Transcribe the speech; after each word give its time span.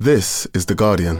This 0.00 0.46
is 0.54 0.66
The 0.66 0.76
Guardian. 0.76 1.16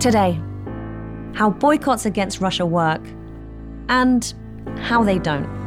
Today, 0.00 0.38
how 1.34 1.48
boycotts 1.48 2.04
against 2.04 2.42
Russia 2.42 2.66
work 2.66 3.00
and 3.88 4.34
how 4.76 5.02
they 5.02 5.18
don't. 5.18 5.61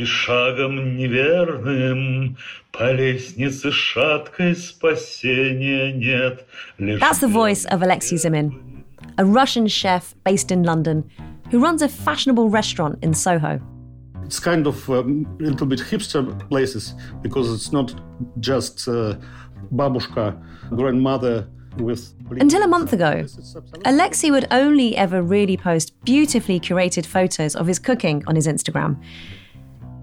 И 0.00 0.04
шагом 0.04 0.94
неверным 0.98 2.36
по 2.70 2.92
лестнице 2.92 3.72
шаткой 3.72 4.54
спасения 4.54 5.90
нет. 5.90 6.46
That's 6.78 7.20
the 7.20 7.28
voice 7.28 7.64
of 7.64 7.82
Alexei 7.82 8.16
Zimin, 8.16 8.84
a 9.16 9.24
Russian 9.24 9.66
chef 9.66 10.14
based 10.22 10.50
in 10.50 10.64
London 10.64 11.10
who 11.50 11.60
runs 11.60 11.80
a 11.80 11.88
fashionable 11.88 12.50
restaurant 12.50 12.98
in 13.02 13.14
Soho. 13.14 13.58
It's 14.26 14.38
kind 14.38 14.66
of 14.66 14.86
a 14.90 15.00
um, 15.00 15.26
little 15.38 15.66
bit 15.66 15.80
hipster 15.80 16.46
places 16.50 16.92
because 17.22 17.50
it's 17.50 17.72
not 17.72 17.94
just 18.40 18.86
uh, 18.88 19.14
babushka, 19.72 20.36
grandmother 20.76 21.48
with. 21.78 22.12
Until 22.32 22.62
a 22.62 22.68
month 22.68 22.92
ago, 22.92 23.24
Alexei 23.86 24.30
would 24.30 24.46
only 24.50 24.94
ever 24.94 25.22
really 25.22 25.56
post 25.56 25.94
beautifully 26.04 26.60
curated 26.60 27.06
photos 27.06 27.56
of 27.56 27.66
his 27.66 27.78
cooking 27.78 28.22
on 28.26 28.36
his 28.36 28.46
Instagram. 28.46 28.98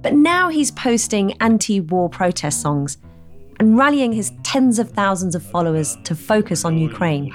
but 0.02 0.14
now 0.14 0.48
he's 0.48 0.70
posting 0.70 1.32
anti 1.40 1.80
war 1.80 2.08
protest 2.08 2.60
songs 2.60 2.98
and 3.58 3.76
rallying 3.76 4.12
his 4.12 4.32
tens 4.44 4.78
of 4.78 4.90
thousands 4.90 5.34
of 5.34 5.42
followers 5.42 5.96
to 6.04 6.14
focus 6.14 6.64
on 6.64 6.78
Ukraine. 6.78 7.32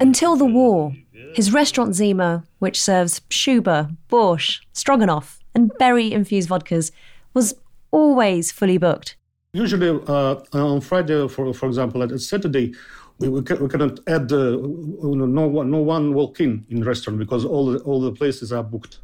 Until 0.00 0.36
the 0.36 0.44
war, 0.44 0.94
his 1.34 1.52
restaurant 1.52 1.94
Zima, 1.94 2.44
which 2.58 2.82
serves 2.82 3.20
shuba, 3.30 3.90
borscht, 4.08 4.60
stroganoff, 4.72 5.38
and 5.54 5.70
berry 5.78 6.12
infused 6.12 6.48
vodkas, 6.48 6.90
was 7.32 7.54
always 7.90 8.52
fully 8.52 8.78
booked. 8.78 9.16
Usually 9.52 9.88
uh, 9.88 10.36
on 10.52 10.82
Friday, 10.82 11.26
for, 11.28 11.54
for 11.54 11.66
example, 11.66 12.02
at 12.02 12.20
Saturday, 12.20 12.74
we, 13.18 13.28
we, 13.28 13.40
we 13.40 13.68
cannot 13.68 14.00
add 14.06 14.30
uh, 14.32 14.56
no 14.56 15.46
one 15.46 15.70
no 15.70 15.78
one 15.78 16.12
walk 16.14 16.40
in 16.40 16.66
in 16.68 16.84
restaurant 16.84 17.18
because 17.18 17.44
all 17.44 17.66
the, 17.66 17.78
all 17.80 18.00
the 18.00 18.12
places 18.12 18.52
are 18.52 18.62
booked. 18.62 18.98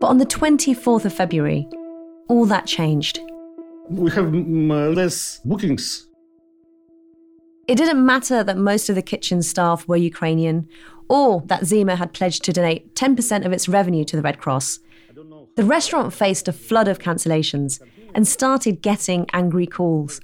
But 0.00 0.08
on 0.08 0.18
the 0.18 0.26
24th 0.26 1.04
of 1.04 1.14
February, 1.14 1.68
all 2.28 2.44
that 2.46 2.66
changed. 2.66 3.20
We 3.88 4.10
have 4.10 4.34
less 4.34 5.40
bookings. 5.44 6.08
It 7.68 7.76
didn't 7.76 8.04
matter 8.04 8.42
that 8.42 8.58
most 8.58 8.88
of 8.88 8.96
the 8.96 9.02
kitchen 9.02 9.42
staff 9.42 9.86
were 9.86 9.96
Ukrainian 9.96 10.68
or 11.08 11.42
that 11.42 11.66
Zima 11.66 11.94
had 11.94 12.12
pledged 12.12 12.42
to 12.44 12.52
donate 12.52 12.96
10% 12.96 13.46
of 13.46 13.52
its 13.52 13.68
revenue 13.68 14.04
to 14.06 14.16
the 14.16 14.22
Red 14.22 14.38
Cross. 14.38 14.80
The 15.54 15.64
restaurant 15.64 16.12
faced 16.12 16.48
a 16.48 16.52
flood 16.52 16.88
of 16.88 16.98
cancellations 16.98 17.80
and 18.14 18.26
started 18.26 18.82
getting 18.82 19.26
angry 19.32 19.66
calls 19.66 20.20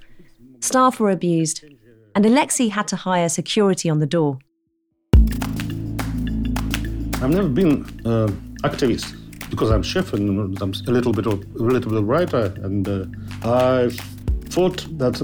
staff 0.59 0.99
were 0.99 1.11
abused, 1.11 1.63
and 2.15 2.25
Alexei 2.25 2.67
had 2.67 2.87
to 2.89 2.95
hire 2.95 3.29
security 3.29 3.89
on 3.89 3.99
the 3.99 4.05
door. 4.05 4.39
I've 7.21 7.31
never 7.31 7.49
been 7.49 7.83
uh, 8.05 8.27
activist 8.63 9.15
because 9.49 9.71
I'm 9.71 9.83
chef 9.83 10.13
and 10.13 10.57
I'm 10.61 10.73
a 10.87 10.91
little 10.91 11.11
bit 11.11 11.25
of 11.25 11.43
a 11.55 11.63
little 11.63 12.03
writer, 12.03 12.53
and 12.63 12.87
uh, 12.87 13.05
I 13.43 13.89
thought 14.49 14.85
that 14.97 15.19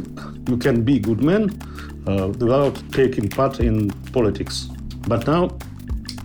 you 0.49 0.57
can 0.57 0.83
be 0.83 0.99
good 0.99 1.23
man 1.23 1.49
uh, 2.07 2.27
without 2.27 2.81
taking 2.91 3.29
part 3.29 3.59
in 3.59 3.91
politics. 4.11 4.69
But 5.07 5.25
now 5.27 5.57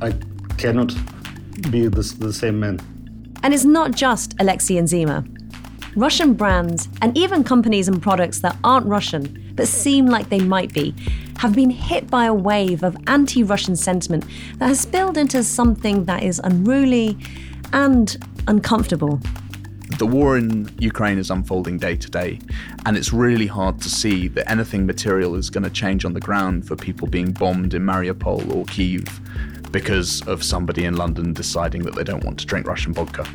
I 0.01 0.15
cannot 0.59 0.95
be 1.71 1.87
the, 1.89 2.03
the 2.19 2.33
same 2.33 2.59
man. 2.61 2.81
And 3.43 3.55
it's 3.55 3.65
not 3.65 3.93
just 3.93 4.35
Alexei 4.39 4.77
and 4.77 4.89
Zima. 4.89 5.25
Russian 5.97 6.35
brands, 6.35 6.89
and 7.03 7.17
even 7.19 7.43
companies 7.43 7.89
and 7.89 8.01
products 8.01 8.41
that 8.41 8.57
aren't 8.63 8.87
Russian 8.87 9.53
but 9.57 9.67
seem 9.67 10.07
like 10.07 10.29
they 10.29 10.41
might 10.41 10.73
be, 10.73 10.95
have 11.39 11.55
been 11.55 11.71
hit 11.71 12.09
by 12.09 12.27
a 12.27 12.35
wave 12.35 12.83
of 12.83 12.97
anti 13.07 13.43
Russian 13.43 13.77
sentiment 13.77 14.25
that 14.59 14.69
has 14.69 14.81
spilled 14.81 15.17
into 15.17 15.43
something 15.43 16.05
that 16.05 16.23
is 16.23 16.41
unruly 16.45 17.19
and 17.73 18.17
uncomfortable. 18.47 19.21
The 19.99 20.07
war 20.07 20.39
in 20.39 20.71
Ukraine 20.79 21.19
is 21.19 21.31
unfolding 21.31 21.79
day 21.79 21.97
to 21.97 22.11
day, 22.11 22.39
and 22.87 22.97
it's 22.97 23.13
really 23.13 23.49
hard 23.49 23.81
to 23.83 23.91
see 23.91 24.29
that 24.29 24.49
anything 24.49 24.87
material 24.87 25.35
is 25.35 25.51
going 25.51 25.65
to 25.65 25.71
change 25.71 26.05
on 26.05 26.15
the 26.15 26.21
ground 26.21 26.67
for 26.67 26.77
people 26.77 27.09
being 27.09 27.33
bombed 27.33 27.75
in 27.75 27.83
Mariupol 27.83 28.55
or 28.55 28.65
Kiev 28.67 29.21
because 29.73 30.27
of 30.27 30.43
somebody 30.43 30.85
in 30.85 30.97
London 30.97 31.33
deciding 31.33 31.83
that 31.83 31.95
they 31.95 32.05
don't 32.05 32.25
want 32.25 32.39
to 32.39 32.47
drink 32.47 32.67
Russian 32.67 32.93
vodka. 32.93 33.27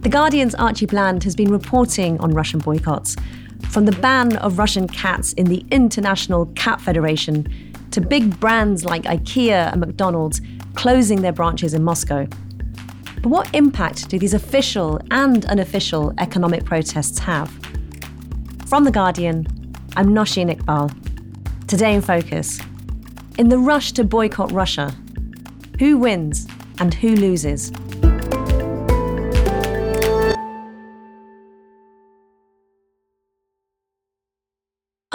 The 0.00 0.08
Guardian's 0.08 0.54
Archie 0.54 0.86
Bland 0.86 1.24
has 1.24 1.36
been 1.36 1.52
reporting 1.52 2.18
on 2.20 2.32
Russian 2.32 2.58
boycotts, 2.58 3.16
from 3.68 3.84
the 3.84 3.92
ban 3.92 4.34
of 4.38 4.58
Russian 4.58 4.88
cats 4.88 5.34
in 5.34 5.44
the 5.44 5.62
International 5.70 6.46
Cat 6.56 6.80
Federation 6.80 7.46
to 7.90 8.00
big 8.00 8.40
brands 8.40 8.82
like 8.86 9.02
IKEA 9.02 9.70
and 9.70 9.78
McDonald's 9.78 10.40
closing 10.74 11.20
their 11.20 11.32
branches 11.32 11.74
in 11.74 11.84
Moscow. 11.84 12.26
But 13.16 13.26
what 13.26 13.54
impact 13.54 14.08
do 14.08 14.18
these 14.18 14.32
official 14.32 14.98
and 15.10 15.44
unofficial 15.44 16.14
economic 16.16 16.64
protests 16.64 17.18
have? 17.18 17.50
From 18.66 18.84
The 18.84 18.90
Guardian, 18.90 19.46
I'm 19.96 20.14
Nosheen 20.14 20.50
Iqbal. 20.50 21.66
Today 21.66 21.94
in 21.94 22.00
Focus 22.00 22.58
In 23.36 23.50
the 23.50 23.58
rush 23.58 23.92
to 23.92 24.04
boycott 24.04 24.50
Russia, 24.50 24.94
who 25.78 25.98
wins 25.98 26.46
and 26.78 26.94
who 26.94 27.14
loses? 27.16 27.70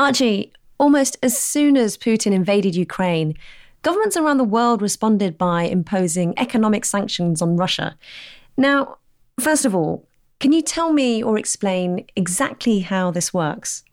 Archie, 0.05 0.53
almost 0.77 1.17
as 1.23 1.35
soon 1.35 1.75
as 1.75 1.97
Putin 1.97 2.31
invaded 2.31 2.75
Ukraine, 2.75 3.33
governments 3.81 4.15
around 4.15 4.37
the 4.37 4.43
world 4.43 4.79
responded 4.79 5.35
by 5.35 5.63
imposing 5.63 6.37
economic 6.37 6.85
sanctions 6.85 7.41
on 7.41 7.57
Russia. 7.57 7.97
Now, 8.55 8.99
first 9.39 9.65
of 9.65 9.73
all, 9.73 10.07
can 10.39 10.51
you 10.51 10.61
tell 10.61 10.93
me 10.93 11.23
or 11.23 11.39
explain 11.39 12.05
exactly 12.15 12.81
how 12.81 13.09
this 13.09 13.33
works? 13.33 13.83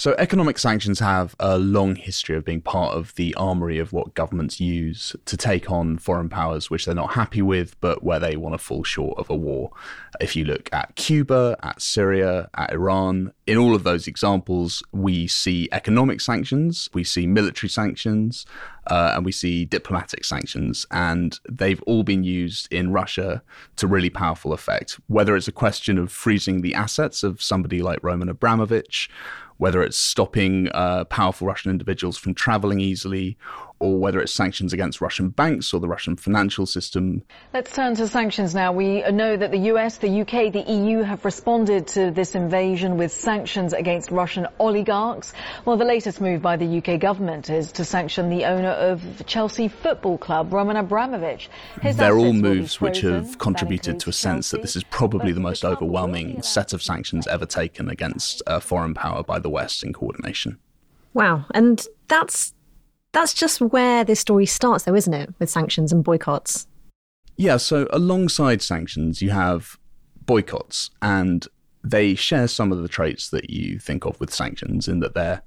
So, 0.00 0.14
economic 0.16 0.58
sanctions 0.58 0.98
have 1.00 1.36
a 1.40 1.58
long 1.58 1.94
history 1.94 2.34
of 2.34 2.42
being 2.42 2.62
part 2.62 2.94
of 2.94 3.14
the 3.16 3.34
armory 3.34 3.78
of 3.78 3.92
what 3.92 4.14
governments 4.14 4.58
use 4.58 5.14
to 5.26 5.36
take 5.36 5.70
on 5.70 5.98
foreign 5.98 6.30
powers 6.30 6.70
which 6.70 6.86
they're 6.86 6.94
not 6.94 7.12
happy 7.12 7.42
with, 7.42 7.78
but 7.82 8.02
where 8.02 8.18
they 8.18 8.34
want 8.34 8.54
to 8.54 8.58
fall 8.58 8.82
short 8.82 9.18
of 9.18 9.28
a 9.28 9.36
war. 9.36 9.70
If 10.18 10.36
you 10.36 10.46
look 10.46 10.70
at 10.72 10.96
Cuba, 10.96 11.58
at 11.62 11.82
Syria, 11.82 12.48
at 12.54 12.72
Iran, 12.72 13.34
in 13.50 13.58
all 13.58 13.74
of 13.74 13.82
those 13.82 14.06
examples, 14.06 14.80
we 14.92 15.26
see 15.26 15.68
economic 15.72 16.20
sanctions, 16.20 16.88
we 16.94 17.02
see 17.02 17.26
military 17.26 17.68
sanctions, 17.68 18.46
uh, 18.86 19.14
and 19.16 19.24
we 19.24 19.32
see 19.32 19.64
diplomatic 19.64 20.24
sanctions. 20.24 20.86
And 20.92 21.36
they've 21.50 21.82
all 21.82 22.04
been 22.04 22.22
used 22.22 22.72
in 22.72 22.92
Russia 22.92 23.42
to 23.74 23.88
really 23.88 24.08
powerful 24.08 24.52
effect. 24.52 25.00
Whether 25.08 25.34
it's 25.34 25.48
a 25.48 25.52
question 25.52 25.98
of 25.98 26.12
freezing 26.12 26.60
the 26.60 26.76
assets 26.76 27.24
of 27.24 27.42
somebody 27.42 27.82
like 27.82 27.98
Roman 28.04 28.28
Abramovich, 28.28 29.10
whether 29.56 29.82
it's 29.82 29.98
stopping 29.98 30.68
uh, 30.68 31.06
powerful 31.06 31.48
Russian 31.48 31.72
individuals 31.72 32.16
from 32.16 32.34
traveling 32.34 32.78
easily, 32.78 33.36
or 33.80 33.98
whether 33.98 34.20
it's 34.20 34.32
sanctions 34.32 34.74
against 34.74 35.00
Russian 35.00 35.30
banks 35.30 35.72
or 35.72 35.80
the 35.80 35.88
Russian 35.88 36.14
financial 36.14 36.66
system. 36.66 37.22
Let's 37.54 37.74
turn 37.74 37.94
to 37.96 38.06
sanctions 38.06 38.54
now. 38.54 38.72
We 38.72 39.00
know 39.10 39.36
that 39.36 39.50
the 39.50 39.70
US, 39.72 39.96
the 39.96 40.20
UK, 40.20 40.52
the 40.52 40.64
EU 40.68 40.98
have 40.98 41.24
responded 41.24 41.86
to 41.88 42.10
this 42.10 42.34
invasion 42.34 42.98
with 42.98 43.10
sanctions 43.10 43.72
against 43.72 44.10
Russian 44.10 44.46
oligarchs. 44.58 45.32
Well, 45.64 45.78
the 45.78 45.86
latest 45.86 46.20
move 46.20 46.42
by 46.42 46.56
the 46.56 46.78
UK 46.78 47.00
government 47.00 47.48
is 47.48 47.72
to 47.72 47.84
sanction 47.84 48.28
the 48.28 48.44
owner 48.44 48.68
of 48.68 49.24
Chelsea 49.26 49.68
Football 49.68 50.18
Club, 50.18 50.52
Roman 50.52 50.76
Abramovich. 50.76 51.48
His 51.80 51.96
They're 51.96 52.18
all 52.18 52.34
moves 52.34 52.80
which 52.80 53.00
have 53.00 53.38
contributed 53.38 53.98
to 54.00 54.10
a 54.10 54.12
sense 54.12 54.50
that 54.50 54.60
this 54.60 54.76
is 54.76 54.84
probably 54.84 55.32
the 55.32 55.40
most 55.40 55.64
overwhelming 55.64 56.42
set 56.42 56.74
of 56.74 56.82
sanctions 56.82 57.26
ever 57.26 57.46
taken 57.46 57.88
against 57.88 58.42
a 58.46 58.60
foreign 58.60 58.92
power 58.92 59.22
by 59.22 59.38
the 59.38 59.48
West 59.48 59.82
in 59.82 59.94
coordination. 59.94 60.58
Wow. 61.14 61.46
And 61.54 61.84
that's 62.08 62.52
that's 63.12 63.34
just 63.34 63.60
where 63.60 64.04
this 64.04 64.20
story 64.20 64.46
starts, 64.46 64.84
though, 64.84 64.94
isn't 64.94 65.14
it? 65.14 65.34
With 65.38 65.50
sanctions 65.50 65.92
and 65.92 66.04
boycotts. 66.04 66.66
Yeah, 67.36 67.56
so 67.56 67.88
alongside 67.90 68.62
sanctions, 68.62 69.22
you 69.22 69.30
have 69.30 69.78
boycotts, 70.26 70.90
and 71.00 71.46
they 71.82 72.14
share 72.14 72.46
some 72.46 72.72
of 72.72 72.82
the 72.82 72.88
traits 72.88 73.30
that 73.30 73.50
you 73.50 73.78
think 73.78 74.04
of 74.04 74.20
with 74.20 74.32
sanctions 74.32 74.86
in 74.88 75.00
that 75.00 75.14
they're 75.14 75.42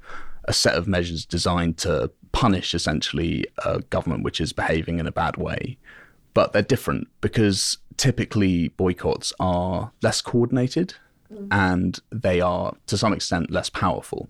a 0.45 0.53
set 0.53 0.75
of 0.75 0.87
measures 0.87 1.25
designed 1.25 1.77
to 1.77 2.11
punish 2.31 2.73
essentially 2.73 3.45
a 3.63 3.79
government 3.81 4.23
which 4.23 4.41
is 4.41 4.51
behaving 4.51 4.99
in 4.99 5.07
a 5.07 5.11
bad 5.11 5.37
way. 5.37 5.77
but 6.33 6.51
they're 6.51 6.63
different 6.63 7.07
because 7.21 7.77
typically 7.95 8.69
boycotts 8.69 9.31
are 9.39 9.91
less 10.01 10.19
coordinated 10.19 10.95
and 11.51 11.99
they 12.11 12.41
are 12.41 12.75
to 12.87 12.97
some 12.97 13.13
extent 13.13 13.51
less 13.51 13.69
powerful. 13.69 14.29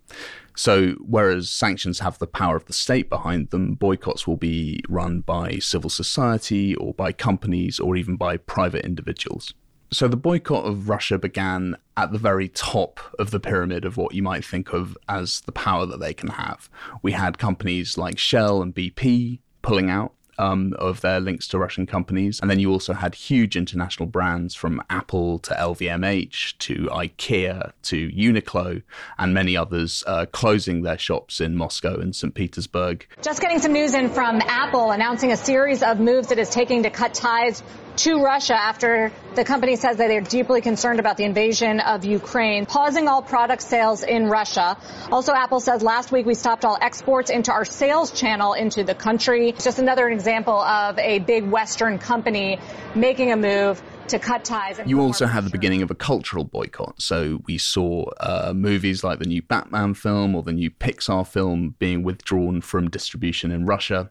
So, 0.55 0.91
whereas 0.99 1.49
sanctions 1.49 1.99
have 1.99 2.19
the 2.19 2.27
power 2.27 2.55
of 2.55 2.65
the 2.65 2.73
state 2.73 3.09
behind 3.09 3.49
them, 3.49 3.73
boycotts 3.73 4.27
will 4.27 4.37
be 4.37 4.81
run 4.87 5.21
by 5.21 5.57
civil 5.57 5.89
society 5.89 6.75
or 6.75 6.93
by 6.93 7.11
companies 7.11 7.79
or 7.79 7.95
even 7.95 8.17
by 8.17 8.37
private 8.37 8.85
individuals. 8.85 9.53
So, 9.91 10.07
the 10.07 10.17
boycott 10.17 10.65
of 10.65 10.89
Russia 10.89 11.17
began 11.17 11.75
at 11.97 12.11
the 12.11 12.19
very 12.19 12.49
top 12.49 12.99
of 13.17 13.31
the 13.31 13.39
pyramid 13.39 13.83
of 13.83 13.97
what 13.97 14.13
you 14.13 14.21
might 14.21 14.45
think 14.45 14.73
of 14.73 14.97
as 15.09 15.41
the 15.41 15.51
power 15.51 15.85
that 15.87 15.99
they 15.99 16.13
can 16.13 16.29
have. 16.29 16.69
We 17.01 17.13
had 17.13 17.37
companies 17.37 17.97
like 17.97 18.19
Shell 18.19 18.61
and 18.61 18.75
BP 18.75 19.39
pulling 19.61 19.89
out 19.89 20.13
um, 20.37 20.73
of 20.79 21.01
their 21.01 21.19
links 21.19 21.47
to 21.49 21.59
Russian 21.59 21.85
companies. 21.85 22.39
And 22.39 22.49
then 22.49 22.59
you 22.59 22.71
also 22.71 22.93
had 22.93 23.15
huge 23.15 23.55
international 23.55 24.07
brands 24.07 24.55
from 24.55 24.81
Apple 24.89 25.39
to 25.39 25.53
LVMH 25.53 26.57
to 26.59 26.85
IKEA 26.85 27.71
to 27.83 28.09
Uniqlo 28.09 28.81
and 29.17 29.33
many 29.33 29.57
others 29.57 30.03
uh, 30.07 30.25
closing 30.31 30.83
their 30.83 30.97
shops 30.97 31.39
in 31.39 31.55
Moscow 31.55 31.95
and 31.99 32.15
St. 32.15 32.33
Petersburg. 32.33 33.07
Just 33.21 33.41
getting 33.41 33.59
some 33.59 33.73
news 33.73 33.93
in 33.93 34.09
from 34.09 34.41
Apple 34.41 34.91
announcing 34.91 35.31
a 35.31 35.37
series 35.37 35.83
of 35.83 35.99
moves 35.99 36.31
it 36.31 36.39
is 36.39 36.49
taking 36.49 36.83
to 36.83 36.89
cut 36.89 37.13
ties 37.13 37.63
to 37.97 38.23
Russia 38.23 38.55
after 38.55 39.11
the 39.35 39.43
company 39.43 39.75
says 39.75 39.97
that 39.97 40.07
they're 40.07 40.21
deeply 40.21 40.61
concerned 40.61 40.99
about 40.99 41.17
the 41.17 41.23
invasion 41.23 41.79
of 41.79 42.05
Ukraine, 42.05 42.65
pausing 42.65 43.07
all 43.07 43.21
product 43.21 43.61
sales 43.61 44.03
in 44.03 44.27
Russia. 44.27 44.77
Also, 45.11 45.33
Apple 45.33 45.59
says 45.59 45.83
last 45.83 46.11
week 46.11 46.25
we 46.25 46.33
stopped 46.33 46.65
all 46.65 46.77
exports 46.79 47.29
into 47.29 47.51
our 47.51 47.65
sales 47.65 48.11
channel 48.11 48.53
into 48.53 48.83
the 48.83 48.95
country. 48.95 49.49
It's 49.49 49.63
just 49.63 49.79
another 49.79 50.07
example 50.09 50.59
of 50.59 50.97
a 50.97 51.19
big 51.19 51.45
Western 51.49 51.99
company 51.99 52.59
making 52.95 53.31
a 53.31 53.37
move 53.37 53.81
to 54.07 54.19
cut 54.19 54.43
ties. 54.43 54.79
You 54.85 54.99
also 54.99 55.25
had 55.25 55.43
the 55.43 55.49
beginning 55.49 55.81
of 55.81 55.91
a 55.91 55.95
cultural 55.95 56.43
boycott. 56.43 57.01
So 57.01 57.41
we 57.45 57.57
saw 57.57 58.05
uh, 58.19 58.53
movies 58.55 59.03
like 59.03 59.19
the 59.19 59.25
new 59.25 59.41
Batman 59.41 59.93
film 59.93 60.35
or 60.35 60.43
the 60.43 60.53
new 60.53 60.69
Pixar 60.69 61.27
film 61.27 61.75
being 61.79 62.03
withdrawn 62.03 62.61
from 62.61 62.89
distribution 62.89 63.51
in 63.51 63.65
Russia. 63.65 64.09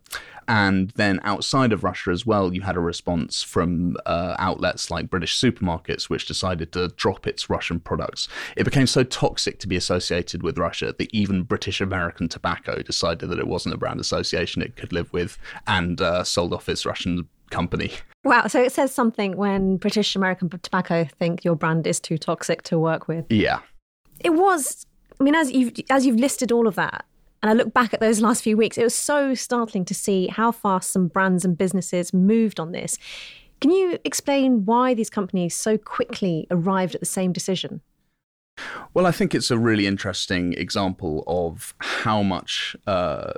And 0.49 0.91
then 0.97 1.21
outside 1.23 1.73
of 1.73 1.85
Russia 1.85 2.11
as 2.11 2.27
well, 2.27 2.53
you 2.53 2.63
had 2.63 2.77
a 2.77 2.81
response 2.81 3.43
from 3.43 3.97
uh, 4.07 4.35
outlets 4.39 4.91
like 4.91 5.09
British 5.09 5.39
supermarkets, 5.41 6.05
which 6.05 6.27
decided 6.27 6.73
to 6.73 6.89
drop 6.89 7.27
its 7.27 7.49
Russian 7.49 7.79
products. 7.79 8.29
It 8.57 8.65
became 8.65 8.87
so 8.87 9.05
toxic 9.05 9.61
to 9.61 9.69
be 9.69 9.77
associated 9.77 10.43
with 10.43 10.59
Russia 10.59 10.95
that 10.99 11.15
even 11.15 11.45
British 11.45 11.81
American 11.81 12.29
Tobacco 12.29 12.83
decided 12.83 13.29
that 13.31 13.39
it 13.39 13.47
wasn't 13.47 13.75
a 13.75 13.79
brand 13.79 14.01
association 14.01 14.63
it 14.63 14.77
could 14.77 14.93
live 14.93 15.13
with 15.13 15.39
and 15.67 16.01
uh, 16.01 16.25
sold 16.25 16.53
off 16.53 16.69
its 16.69 16.85
Russian 16.85 17.29
company. 17.53 17.93
Wow. 18.25 18.49
So 18.49 18.61
it 18.61 18.73
says 18.73 18.93
something 18.93 19.37
when 19.37 19.77
British 19.77 20.17
American 20.17 20.49
Tobacco 20.49 21.05
think 21.19 21.45
your 21.45 21.55
brand 21.55 21.87
is 21.87 22.01
too 22.01 22.19
toxic 22.19 22.63
to 22.63 22.79
work 22.79 23.07
with. 23.07 23.27
Yeah. 23.31 23.61
It 24.19 24.31
was. 24.31 24.87
I 25.21 25.25
mean, 25.25 25.37
as 25.37 25.53
you've 25.53 25.73
as 25.91 26.05
you've 26.05 26.19
listed 26.19 26.51
all 26.51 26.67
of 26.67 26.75
that, 26.75 27.05
and 27.43 27.51
I 27.51 27.55
look 27.55 27.73
back 27.73 27.93
at 27.93 28.01
those 28.01 28.21
last 28.21 28.43
few 28.43 28.57
weeks, 28.57 28.79
it 28.79 28.85
was 28.85 28.95
so 28.95 29.35
startling 29.35 29.85
to 29.85 29.95
see 29.95 30.29
how 30.29 30.51
fast 30.51 30.91
some 30.91 31.09
brands 31.09 31.45
and 31.45 31.57
businesses 31.57 32.13
moved 32.13 32.59
on 32.59 32.73
this. 32.73 32.99
Can 33.61 33.71
you 33.71 33.99
explain 34.05 34.65
why 34.65 34.95
these 34.95 35.11
companies 35.11 35.55
so 35.55 35.79
quickly 35.79 36.49
arrived 36.51 36.95
at 36.97 37.01
the 37.01 37.07
same 37.07 37.33
decision? 37.33 37.81
Well, 38.95 39.07
I 39.07 39.13
think 39.13 39.35
it's 39.35 39.51
a 39.51 39.59
really 39.59 39.87
interesting 39.87 40.53
example 40.55 41.25
of 41.27 41.75
how 41.79 42.23
much 42.23 42.77
uh, 42.87 43.33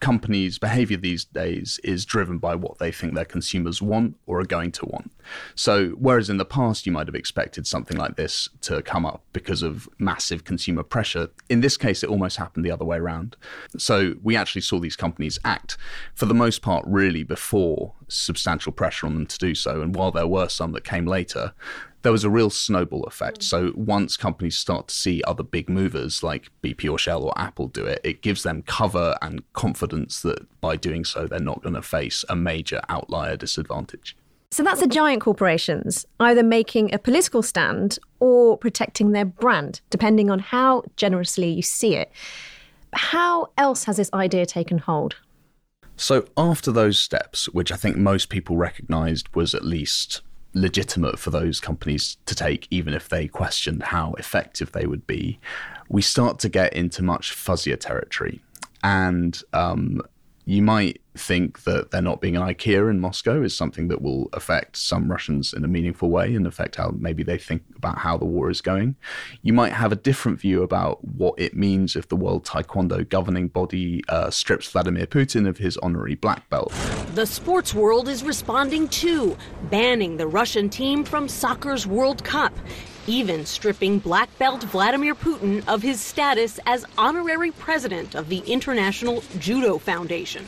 companies' 0.00 0.58
behavior 0.58 0.96
these 0.96 1.24
days 1.24 1.80
is 1.84 2.04
driven 2.04 2.38
by 2.38 2.54
what 2.54 2.78
they 2.78 2.92
think 2.92 3.14
their 3.14 3.24
consumers 3.24 3.82
want 3.82 4.16
or 4.26 4.40
are 4.40 4.44
going 4.44 4.72
to 4.72 4.86
want. 4.86 5.12
So, 5.54 5.90
whereas 5.90 6.30
in 6.30 6.38
the 6.38 6.44
past 6.44 6.86
you 6.86 6.92
might 6.92 7.06
have 7.06 7.14
expected 7.14 7.66
something 7.66 7.96
like 7.96 8.16
this 8.16 8.48
to 8.62 8.82
come 8.82 9.04
up 9.04 9.22
because 9.32 9.62
of 9.62 9.88
massive 9.98 10.44
consumer 10.44 10.82
pressure, 10.82 11.30
in 11.48 11.60
this 11.60 11.76
case 11.76 12.02
it 12.02 12.10
almost 12.10 12.36
happened 12.36 12.64
the 12.64 12.70
other 12.70 12.84
way 12.84 12.98
around. 12.98 13.36
So, 13.76 14.14
we 14.22 14.36
actually 14.36 14.62
saw 14.62 14.78
these 14.78 14.96
companies 14.96 15.38
act 15.44 15.76
for 16.14 16.26
the 16.26 16.34
most 16.34 16.62
part 16.62 16.84
really 16.86 17.22
before 17.22 17.94
substantial 18.08 18.72
pressure 18.72 19.06
on 19.06 19.14
them 19.14 19.26
to 19.26 19.38
do 19.38 19.54
so. 19.54 19.82
And 19.82 19.94
while 19.94 20.10
there 20.10 20.26
were 20.26 20.48
some 20.48 20.72
that 20.72 20.84
came 20.84 21.06
later, 21.06 21.52
there 22.02 22.12
was 22.12 22.24
a 22.24 22.30
real 22.30 22.50
snowball 22.50 23.04
effect. 23.04 23.38
Hmm. 23.38 23.42
So 23.42 23.72
once 23.74 24.16
companies 24.16 24.56
start 24.56 24.88
to 24.88 24.94
see 24.94 25.22
other 25.26 25.42
big 25.42 25.68
movers 25.68 26.22
like 26.22 26.50
BP 26.62 26.90
or 26.90 26.98
Shell 26.98 27.24
or 27.24 27.38
Apple 27.38 27.68
do 27.68 27.84
it, 27.84 28.00
it 28.04 28.22
gives 28.22 28.42
them 28.42 28.62
cover 28.62 29.16
and 29.22 29.42
confidence 29.52 30.20
that 30.22 30.46
by 30.60 30.76
doing 30.76 31.04
so, 31.04 31.26
they're 31.26 31.40
not 31.40 31.62
going 31.62 31.74
to 31.74 31.82
face 31.82 32.24
a 32.28 32.36
major 32.36 32.80
outlier 32.88 33.36
disadvantage. 33.36 34.16
So 34.50 34.62
that's 34.62 34.80
the 34.80 34.86
giant 34.86 35.20
corporations 35.20 36.06
either 36.20 36.42
making 36.42 36.94
a 36.94 36.98
political 36.98 37.42
stand 37.42 37.98
or 38.18 38.56
protecting 38.56 39.12
their 39.12 39.26
brand, 39.26 39.82
depending 39.90 40.30
on 40.30 40.38
how 40.38 40.84
generously 40.96 41.50
you 41.50 41.62
see 41.62 41.94
it. 41.94 42.10
How 42.94 43.50
else 43.58 43.84
has 43.84 43.98
this 43.98 44.10
idea 44.14 44.46
taken 44.46 44.78
hold? 44.78 45.16
So, 45.96 46.26
after 46.36 46.70
those 46.70 46.98
steps, 46.98 47.48
which 47.48 47.72
I 47.72 47.76
think 47.76 47.96
most 47.96 48.28
people 48.28 48.56
recognized 48.56 49.34
was 49.34 49.52
at 49.52 49.64
least 49.64 50.22
legitimate 50.58 51.18
for 51.18 51.30
those 51.30 51.60
companies 51.60 52.16
to 52.26 52.34
take, 52.34 52.66
even 52.70 52.94
if 52.94 53.08
they 53.08 53.28
questioned 53.28 53.82
how 53.82 54.14
effective 54.14 54.72
they 54.72 54.86
would 54.86 55.06
be, 55.06 55.38
we 55.88 56.02
start 56.02 56.38
to 56.40 56.48
get 56.48 56.72
into 56.72 57.02
much 57.02 57.34
fuzzier 57.34 57.78
territory. 57.78 58.40
And 58.82 59.40
um, 59.52 60.02
you 60.44 60.62
might 60.62 61.00
think 61.18 61.64
that 61.64 61.90
there 61.90 62.02
not 62.02 62.20
being 62.20 62.36
an 62.36 62.42
IKEA 62.42 62.90
in 62.90 63.00
Moscow 63.00 63.42
is 63.42 63.56
something 63.56 63.88
that 63.88 64.00
will 64.00 64.28
affect 64.32 64.76
some 64.76 65.10
Russians 65.10 65.52
in 65.52 65.64
a 65.64 65.68
meaningful 65.68 66.10
way 66.10 66.34
and 66.34 66.46
affect 66.46 66.76
how 66.76 66.94
maybe 66.98 67.22
they 67.22 67.38
think 67.38 67.62
about 67.76 67.98
how 67.98 68.16
the 68.16 68.24
war 68.24 68.50
is 68.50 68.60
going. 68.60 68.96
You 69.42 69.52
might 69.52 69.72
have 69.72 69.92
a 69.92 69.96
different 69.96 70.40
view 70.40 70.62
about 70.62 71.04
what 71.04 71.34
it 71.38 71.54
means 71.56 71.96
if 71.96 72.08
the 72.08 72.16
World 72.16 72.44
Taekwondo 72.44 73.08
governing 73.08 73.48
body 73.48 74.02
uh, 74.08 74.30
strips 74.30 74.70
Vladimir 74.70 75.06
Putin 75.06 75.48
of 75.48 75.58
his 75.58 75.76
honorary 75.78 76.14
black 76.14 76.48
belt. 76.48 76.72
The 77.14 77.26
sports 77.26 77.74
world 77.74 78.08
is 78.08 78.22
responding 78.22 78.88
too, 78.88 79.36
banning 79.70 80.16
the 80.16 80.26
Russian 80.26 80.68
team 80.68 81.04
from 81.04 81.28
soccer's 81.28 81.86
World 81.86 82.24
Cup 82.24 82.52
even 83.08 83.46
stripping 83.46 83.98
black 83.98 84.28
belt 84.38 84.62
Vladimir 84.64 85.14
Putin 85.14 85.66
of 85.66 85.80
his 85.80 85.98
status 85.98 86.60
as 86.66 86.84
honorary 86.98 87.50
president 87.52 88.14
of 88.14 88.28
the 88.28 88.40
International 88.40 89.24
Judo 89.38 89.78
Foundation. 89.78 90.46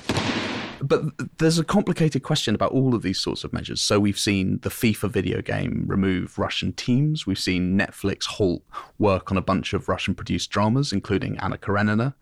But 0.82 1.38
there's 1.38 1.58
a 1.58 1.64
complicated 1.64 2.22
question 2.22 2.54
about 2.54 2.72
all 2.72 2.94
of 2.94 3.02
these 3.02 3.20
sorts 3.20 3.44
of 3.44 3.52
measures. 3.52 3.80
So 3.80 4.00
we've 4.00 4.18
seen 4.18 4.58
the 4.62 4.70
FIFA 4.70 5.10
video 5.10 5.42
game 5.42 5.84
remove 5.86 6.38
Russian 6.38 6.72
teams. 6.72 7.26
We've 7.26 7.38
seen 7.38 7.78
Netflix 7.78 8.24
halt 8.24 8.62
work 8.98 9.30
on 9.30 9.36
a 9.36 9.42
bunch 9.42 9.72
of 9.72 9.88
Russian 9.88 10.14
produced 10.14 10.50
dramas, 10.50 10.92
including 10.92 11.38
Anna 11.38 11.58
Karenina. 11.58 12.14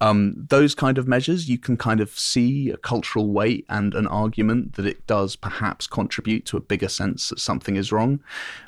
Um, 0.00 0.46
those 0.48 0.74
kind 0.74 0.98
of 0.98 1.08
measures, 1.08 1.48
you 1.48 1.58
can 1.58 1.76
kind 1.76 2.00
of 2.00 2.10
see 2.10 2.70
a 2.70 2.76
cultural 2.76 3.32
weight 3.32 3.64
and 3.68 3.94
an 3.94 4.06
argument 4.06 4.74
that 4.74 4.86
it 4.86 5.06
does 5.06 5.36
perhaps 5.36 5.86
contribute 5.86 6.44
to 6.46 6.56
a 6.56 6.60
bigger 6.60 6.88
sense 6.88 7.28
that 7.28 7.40
something 7.40 7.76
is 7.76 7.92
wrong. 7.92 8.20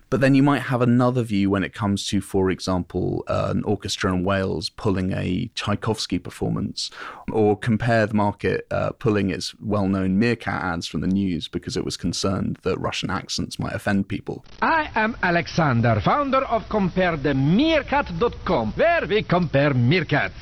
But 0.09 0.21
then 0.21 0.35
you 0.35 0.43
might 0.43 0.63
have 0.63 0.83
another 0.83 1.23
view 1.23 1.51
when 1.51 1.63
it 1.65 1.75
comes 1.75 2.07
to, 2.09 2.21
for 2.21 2.51
example, 2.51 3.25
uh, 3.27 3.49
an 3.51 3.65
orchestra 3.65 4.13
in 4.13 4.23
Wales 4.25 4.71
pulling 4.71 5.13
a 5.13 5.51
Tchaikovsky 5.55 6.19
performance, 6.19 6.91
or 7.33 7.57
compare 7.57 8.07
the 8.07 8.15
market 8.15 8.67
uh, 8.71 8.91
pulling 8.93 9.31
its 9.31 9.55
well 9.61 9.89
known 9.89 10.19
Meerkat 10.19 10.63
ads 10.63 10.87
from 10.87 11.01
the 11.01 11.07
news 11.07 11.49
because 11.49 11.75
it 11.77 11.85
was 11.85 11.97
concerned 11.97 12.59
that 12.63 12.79
Russian 12.79 13.11
accents 13.11 13.59
might 13.59 13.75
offend 13.75 14.09
people. 14.09 14.45
I 14.63 14.91
am 14.95 15.17
Alexander, 15.23 16.01
founder 16.05 16.45
of 16.45 16.63
CompareTheMeerkat.com, 16.69 18.73
where 18.73 19.07
we 19.09 19.23
compare 19.23 19.73
meerkats. 19.75 20.33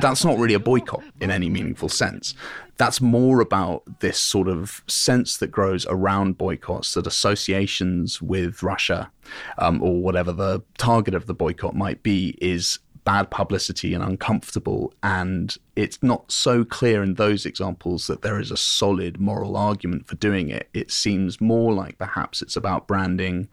That's 0.00 0.24
not 0.24 0.38
really 0.38 0.54
a 0.54 0.60
boycott 0.60 1.02
in 1.20 1.30
any 1.30 1.50
meaningful 1.50 1.90
sense 1.90 2.34
that's 2.80 3.02
more 3.02 3.42
about 3.42 3.82
this 4.00 4.18
sort 4.18 4.48
of 4.48 4.82
sense 4.88 5.36
that 5.36 5.48
grows 5.48 5.84
around 5.90 6.38
boycotts 6.38 6.94
that 6.94 7.06
associations 7.06 8.22
with 8.22 8.62
Russia 8.62 9.10
um, 9.58 9.82
or 9.82 10.00
whatever 10.00 10.32
the 10.32 10.62
target 10.78 11.14
of 11.14 11.26
the 11.26 11.34
boycott 11.34 11.74
might 11.76 12.02
be 12.02 12.38
is 12.40 12.78
bad 13.04 13.30
publicity 13.30 13.92
and 13.92 14.02
uncomfortable. 14.02 14.94
And 15.02 15.54
it's 15.76 16.02
not 16.02 16.32
so 16.32 16.64
clear 16.64 17.02
in 17.02 17.16
those 17.16 17.44
examples 17.44 18.06
that 18.06 18.22
there 18.22 18.40
is 18.40 18.50
a 18.50 18.56
solid 18.56 19.20
moral 19.20 19.58
argument 19.58 20.06
for 20.06 20.14
doing 20.14 20.48
it. 20.48 20.70
It 20.72 20.90
seems 20.90 21.38
more 21.38 21.74
like 21.74 21.98
perhaps 21.98 22.40
it's 22.40 22.56
about 22.56 22.88
branding 22.88 23.50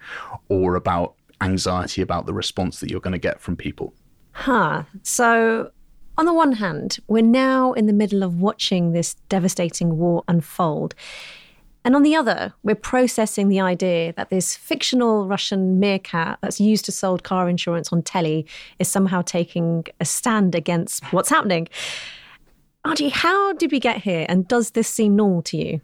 or 0.48 0.76
about 0.76 1.16
anxiety 1.42 2.02
about 2.02 2.28
the 2.28 2.34
response 2.34 2.80
that 2.80 2.90
you're 2.90 3.02
going 3.02 3.12
to 3.12 3.20
get 3.20 3.42
from 3.42 3.58
people. 3.58 3.94
Huh. 4.32 4.84
So 5.04 5.72
on 6.18 6.26
the 6.26 6.34
one 6.34 6.54
hand, 6.54 6.98
we're 7.08 7.22
now 7.24 7.74
in 7.74 7.86
the 7.86 7.94
middle 7.94 8.24
of 8.24 8.42
watching 8.42 8.92
this 8.92 9.14
devastating 9.30 9.98
war 9.98 10.24
unfold. 10.28 10.96
And 11.86 11.96
on 11.96 12.04
the 12.04 12.16
other, 12.16 12.54
we're 12.64 12.76
processing 12.76 13.48
the 13.48 13.62
idea 13.62 14.14
that 14.14 14.30
this 14.30 14.56
fictional 14.56 15.28
Russian 15.28 15.80
meerkat 15.80 16.40
that's 16.42 16.60
used 16.60 16.86
to 16.86 16.92
sold 16.92 17.24
car 17.24 17.48
insurance 17.48 17.94
on 17.94 18.02
telly 18.02 18.46
is 18.80 18.90
somehow 18.90 19.22
taking 19.22 19.86
a 20.00 20.06
stand 20.06 20.54
against 20.54 21.04
what's 21.14 21.30
happening. 21.30 21.68
Archie, 22.84 23.10
how 23.10 23.54
did 23.54 23.72
we 23.72 23.80
get 23.80 24.02
here? 24.02 24.26
And 24.28 24.48
does 24.48 24.72
this 24.72 24.90
seem 24.90 25.16
normal 25.16 25.44
to 25.44 25.58
you? 25.58 25.82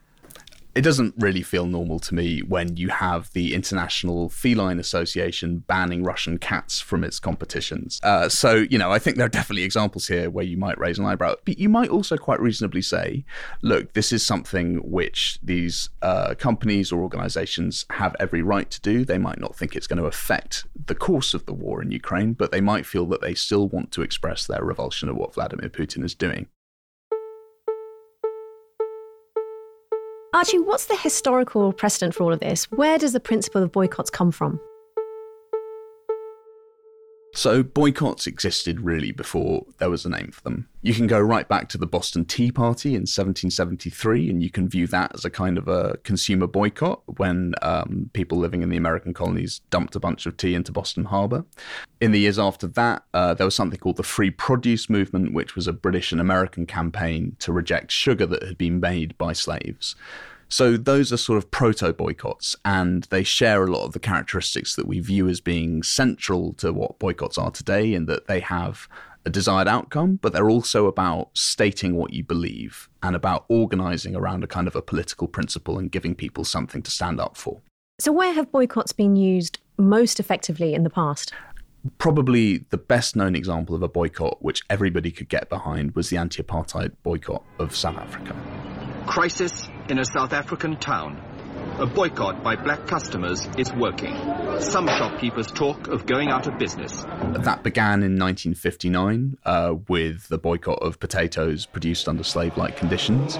It 0.75 0.81
doesn't 0.81 1.13
really 1.17 1.43
feel 1.43 1.65
normal 1.65 1.99
to 1.99 2.15
me 2.15 2.39
when 2.41 2.77
you 2.77 2.89
have 2.89 3.31
the 3.33 3.53
International 3.53 4.29
Feline 4.29 4.79
Association 4.79 5.59
banning 5.59 6.03
Russian 6.03 6.37
cats 6.37 6.79
from 6.79 7.03
its 7.03 7.19
competitions. 7.19 7.99
Uh, 8.01 8.27
so, 8.27 8.55
you 8.55 8.77
know, 8.77 8.91
I 8.91 8.99
think 8.99 9.17
there 9.17 9.25
are 9.25 9.29
definitely 9.29 9.63
examples 9.63 10.07
here 10.07 10.29
where 10.29 10.45
you 10.45 10.57
might 10.57 10.79
raise 10.79 10.97
an 10.97 11.05
eyebrow, 11.05 11.35
but 11.45 11.59
you 11.59 11.69
might 11.69 11.89
also 11.89 12.17
quite 12.17 12.39
reasonably 12.39 12.81
say, 12.81 13.23
look, 13.61 13.93
this 13.93 14.11
is 14.11 14.25
something 14.25 14.77
which 14.77 15.39
these 15.43 15.89
uh, 16.01 16.33
companies 16.35 16.91
or 16.91 17.01
organizations 17.01 17.85
have 17.91 18.15
every 18.19 18.41
right 18.41 18.69
to 18.71 18.81
do. 18.81 19.05
They 19.05 19.17
might 19.17 19.39
not 19.39 19.55
think 19.55 19.75
it's 19.75 19.87
going 19.87 20.01
to 20.01 20.05
affect 20.05 20.65
the 20.87 20.95
course 20.95 21.33
of 21.33 21.45
the 21.45 21.53
war 21.53 21.81
in 21.81 21.91
Ukraine, 21.91 22.33
but 22.33 22.51
they 22.51 22.61
might 22.61 22.85
feel 22.85 23.05
that 23.07 23.21
they 23.21 23.35
still 23.35 23.67
want 23.67 23.91
to 23.91 24.01
express 24.01 24.47
their 24.47 24.63
revulsion 24.63 25.09
at 25.09 25.15
what 25.15 25.33
Vladimir 25.33 25.69
Putin 25.69 26.03
is 26.03 26.15
doing. 26.15 26.47
Archie, 30.33 30.57
what's 30.57 30.85
the 30.85 30.97
historical 30.97 31.71
precedent 31.71 32.15
for 32.15 32.23
all 32.23 32.33
of 32.33 32.39
this? 32.39 32.65
Where 32.71 32.97
does 32.97 33.13
the 33.13 33.19
principle 33.19 33.61
of 33.61 33.71
boycotts 33.71 34.09
come 34.09 34.31
from? 34.31 34.59
So, 37.35 37.63
boycotts 37.63 38.27
existed 38.27 38.81
really 38.81 39.11
before 39.11 39.65
there 39.79 39.89
was 39.89 40.05
a 40.05 40.09
name 40.09 40.29
for 40.31 40.41
them. 40.41 40.67
You 40.83 40.93
can 40.93 41.07
go 41.07 41.19
right 41.19 41.47
back 41.47 41.67
to 41.69 41.79
the 41.79 41.87
Boston 41.87 42.25
Tea 42.25 42.51
Party 42.51 42.89
in 42.89 43.01
1773, 43.01 44.29
and 44.29 44.43
you 44.43 44.51
can 44.51 44.69
view 44.69 44.85
that 44.87 45.15
as 45.15 45.25
a 45.25 45.31
kind 45.31 45.57
of 45.57 45.67
a 45.67 45.97
consumer 46.03 46.45
boycott 46.45 47.01
when 47.17 47.55
um, 47.63 48.11
people 48.13 48.37
living 48.37 48.61
in 48.61 48.69
the 48.69 48.77
American 48.77 49.15
colonies 49.15 49.61
dumped 49.71 49.95
a 49.95 49.99
bunch 49.99 50.27
of 50.27 50.37
tea 50.37 50.53
into 50.53 50.71
Boston 50.71 51.05
Harbor. 51.05 51.43
In 51.99 52.11
the 52.11 52.19
years 52.19 52.37
after 52.37 52.67
that, 52.67 53.03
uh, 53.15 53.33
there 53.33 53.47
was 53.47 53.55
something 53.55 53.79
called 53.79 53.97
the 53.97 54.03
Free 54.03 54.29
Produce 54.29 54.87
Movement, 54.87 55.33
which 55.33 55.55
was 55.55 55.65
a 55.65 55.73
British 55.73 56.11
and 56.11 56.21
American 56.21 56.67
campaign 56.67 57.35
to 57.39 57.51
reject 57.51 57.91
sugar 57.91 58.27
that 58.27 58.43
had 58.43 58.59
been 58.59 58.79
made 58.79 59.17
by 59.17 59.33
slaves. 59.33 59.95
So 60.50 60.77
those 60.77 61.12
are 61.12 61.17
sort 61.17 61.38
of 61.38 61.51
proto 61.51 61.93
boycotts, 61.93 62.55
and 62.63 63.03
they 63.05 63.23
share 63.23 63.63
a 63.63 63.71
lot 63.71 63.85
of 63.85 63.93
the 63.93 64.00
characteristics 64.00 64.75
that 64.75 64.88
we 64.88 65.00
view 65.00 65.27
as 65.27 65.41
being 65.41 65.83
central 65.83 66.53
to 66.53 66.71
what 66.71 67.00
boycotts 67.00 67.38
are 67.38 67.51
today, 67.51 67.93
in 67.93 68.05
that 68.05 68.27
they 68.27 68.39
have 68.39 68.88
a 69.25 69.29
desired 69.29 69.67
outcome, 69.67 70.19
but 70.21 70.33
they're 70.33 70.50
also 70.50 70.88
about 70.88 71.29
stating 71.33 71.95
what 71.95 72.13
you 72.13 72.23
believe 72.23 72.89
and 73.01 73.15
about 73.15 73.45
organizing 73.47 74.15
around 74.15 74.43
a 74.43 74.47
kind 74.47 74.67
of 74.67 74.75
a 74.75 74.81
political 74.81 75.27
principle 75.27 75.79
and 75.79 75.91
giving 75.91 76.13
people 76.13 76.43
something 76.43 76.81
to 76.81 76.91
stand 76.91 77.19
up 77.19 77.38
for. 77.38 77.62
So, 78.00 78.12
where 78.12 78.33
have 78.33 78.51
boycotts 78.51 78.91
been 78.91 79.15
used 79.15 79.59
most 79.77 80.19
effectively 80.19 80.73
in 80.73 80.83
the 80.83 80.89
past? 80.89 81.33
Probably 81.97 82.65
the 82.69 82.77
best 82.77 83.15
known 83.15 83.35
example 83.35 83.75
of 83.75 83.83
a 83.83 83.88
boycott 83.88 84.41
which 84.41 84.62
everybody 84.69 85.12
could 85.12 85.29
get 85.29 85.50
behind 85.50 85.95
was 85.95 86.09
the 86.09 86.17
anti 86.17 86.41
apartheid 86.41 86.93
boycott 87.03 87.43
of 87.59 87.75
South 87.75 87.97
Africa. 87.97 88.35
Crisis 89.05 89.67
in 89.89 90.00
a 90.00 90.05
South 90.05 90.33
African 90.33 90.77
town. 90.77 91.22
A 91.79 91.86
boycott 91.86 92.43
by 92.43 92.55
black 92.55 92.88
customers 92.88 93.48
is 93.57 93.72
working. 93.74 94.15
Some 94.60 94.88
shopkeepers 94.88 95.48
talk 95.48 95.88
of 95.88 96.05
going 96.05 96.29
out 96.29 96.48
of 96.48 96.57
business. 96.57 97.03
That 97.03 97.63
began 97.63 98.03
in 98.03 98.17
1959 98.17 99.38
uh, 99.45 99.75
with 99.88 100.27
the 100.29 100.38
boycott 100.38 100.79
of 100.81 101.00
potatoes 101.00 101.65
produced 101.65 102.07
under 102.07 102.24
slave 102.24 102.57
like 102.57 102.77
conditions. 102.77 103.38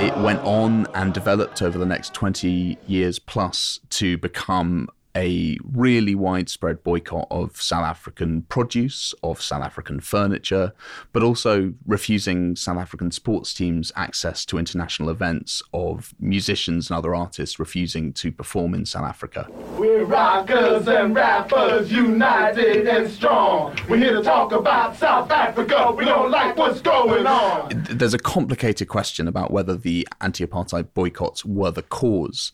It 0.00 0.16
went 0.18 0.40
on 0.40 0.86
and 0.94 1.14
developed 1.14 1.62
over 1.62 1.78
the 1.78 1.86
next 1.86 2.14
20 2.14 2.78
years 2.86 3.18
plus 3.18 3.80
to 3.90 4.18
become 4.18 4.88
a 5.16 5.56
really 5.62 6.14
widespread 6.14 6.82
boycott 6.82 7.26
of 7.30 7.60
South 7.60 7.84
African 7.84 8.42
produce, 8.42 9.14
of 9.22 9.40
South 9.40 9.62
African 9.62 10.00
furniture, 10.00 10.72
but 11.12 11.22
also 11.22 11.72
refusing 11.86 12.56
South 12.56 12.78
African 12.78 13.10
sports 13.10 13.54
teams 13.54 13.92
access 13.94 14.44
to 14.46 14.58
international 14.58 15.10
events, 15.10 15.62
of 15.72 16.14
musicians 16.18 16.90
and 16.90 16.98
other 16.98 17.14
artists 17.14 17.58
refusing 17.58 18.12
to 18.14 18.32
perform 18.32 18.74
in 18.74 18.84
South 18.84 19.04
Africa. 19.04 19.48
We're 19.78 20.04
rockers 20.04 20.88
and 20.88 21.14
rappers, 21.14 21.92
united 21.92 22.86
and 22.88 23.10
strong. 23.10 23.78
We're 23.88 23.98
here 23.98 24.14
to 24.14 24.22
talk 24.22 24.52
about 24.52 24.96
South 24.96 25.30
Africa. 25.30 25.92
We 25.96 26.04
don't 26.04 26.30
like 26.30 26.56
what's 26.56 26.80
going 26.80 27.26
on. 27.26 27.86
There's 27.90 28.14
a 28.14 28.18
complicated 28.18 28.88
question 28.88 29.28
about 29.28 29.50
whether 29.50 29.76
the 29.76 30.08
anti 30.20 30.44
apartheid 30.44 30.88
boycotts 30.94 31.44
were 31.44 31.70
the 31.70 31.82
cause 31.82 32.52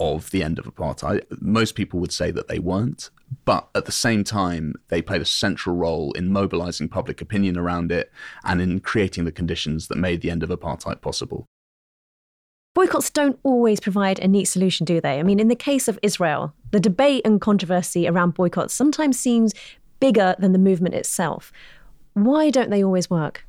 of 0.00 0.30
the 0.30 0.42
end 0.42 0.58
of 0.58 0.64
apartheid. 0.64 1.24
Most 1.40 1.74
people 1.74 2.00
would 2.00 2.12
say 2.12 2.30
that 2.30 2.48
they 2.48 2.58
weren't, 2.58 3.10
but 3.44 3.68
at 3.74 3.84
the 3.84 3.92
same 3.92 4.24
time, 4.24 4.74
they 4.88 5.02
played 5.02 5.20
a 5.20 5.26
central 5.26 5.76
role 5.76 6.12
in 6.12 6.32
mobilizing 6.32 6.88
public 6.88 7.20
opinion 7.20 7.56
around 7.56 7.92
it 7.92 8.10
and 8.42 8.60
in 8.60 8.80
creating 8.80 9.26
the 9.26 9.32
conditions 9.32 9.88
that 9.88 9.98
made 9.98 10.22
the 10.22 10.30
end 10.30 10.42
of 10.42 10.48
apartheid 10.48 11.02
possible. 11.02 11.46
Boycotts 12.74 13.10
don't 13.10 13.38
always 13.42 13.80
provide 13.80 14.18
a 14.20 14.28
neat 14.28 14.46
solution, 14.46 14.84
do 14.84 15.00
they? 15.00 15.18
I 15.18 15.22
mean, 15.22 15.40
in 15.40 15.48
the 15.48 15.56
case 15.56 15.86
of 15.86 15.98
Israel, 16.02 16.54
the 16.70 16.80
debate 16.80 17.22
and 17.24 17.40
controversy 17.40 18.08
around 18.08 18.34
boycotts 18.34 18.72
sometimes 18.72 19.18
seems 19.18 19.52
bigger 19.98 20.34
than 20.38 20.52
the 20.52 20.58
movement 20.58 20.94
itself. 20.94 21.52
Why 22.14 22.50
don't 22.50 22.70
they 22.70 22.82
always 22.82 23.10
work? 23.10 23.44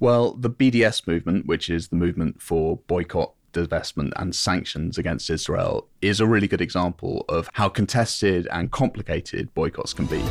Well, 0.00 0.34
the 0.34 0.50
BDS 0.50 1.06
movement, 1.06 1.46
which 1.46 1.70
is 1.70 1.88
the 1.88 1.96
movement 1.96 2.42
for 2.42 2.78
boycott, 2.88 3.32
divestment 3.52 4.12
and 4.16 4.34
sanctions 4.34 4.98
against 4.98 5.30
Israel 5.30 5.86
is 6.00 6.20
a 6.20 6.26
really 6.26 6.48
good 6.48 6.60
example 6.60 7.24
of 7.28 7.48
how 7.52 7.68
contested 7.68 8.46
and 8.50 8.70
complicated 8.70 9.52
boycotts 9.54 9.92
can 9.92 10.06
be. 10.06 10.22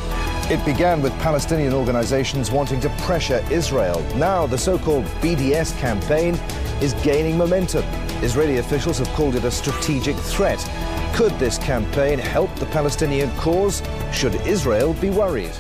It 0.50 0.64
began 0.66 1.02
with 1.02 1.14
Palestinian 1.20 1.74
organizations 1.74 2.52
wanting 2.52 2.82
to 2.82 2.90
pressure 3.02 3.46
Israel. 3.50 4.02
Now, 4.16 4.46
the 4.48 4.58
so 4.58 4.78
called 4.78 5.06
BDS 5.22 5.78
campaign 5.80 6.36
is 6.82 6.94
gaining 6.96 7.38
momentum. 7.38 7.86
Israeli 8.24 8.58
officials 8.58 8.98
have 8.98 9.08
called 9.10 9.36
it 9.36 9.46
a 9.46 9.52
strategic 9.52 10.16
threat. 10.16 10.60
Could 11.14 11.32
this 11.40 11.58
campaign 11.58 12.20
help 12.20 12.54
the 12.56 12.66
Palestinian 12.68 13.32
cause? 13.38 13.82
Should 14.12 14.36
Israel 14.48 14.94
be 14.96 15.10
worried? 15.10 15.56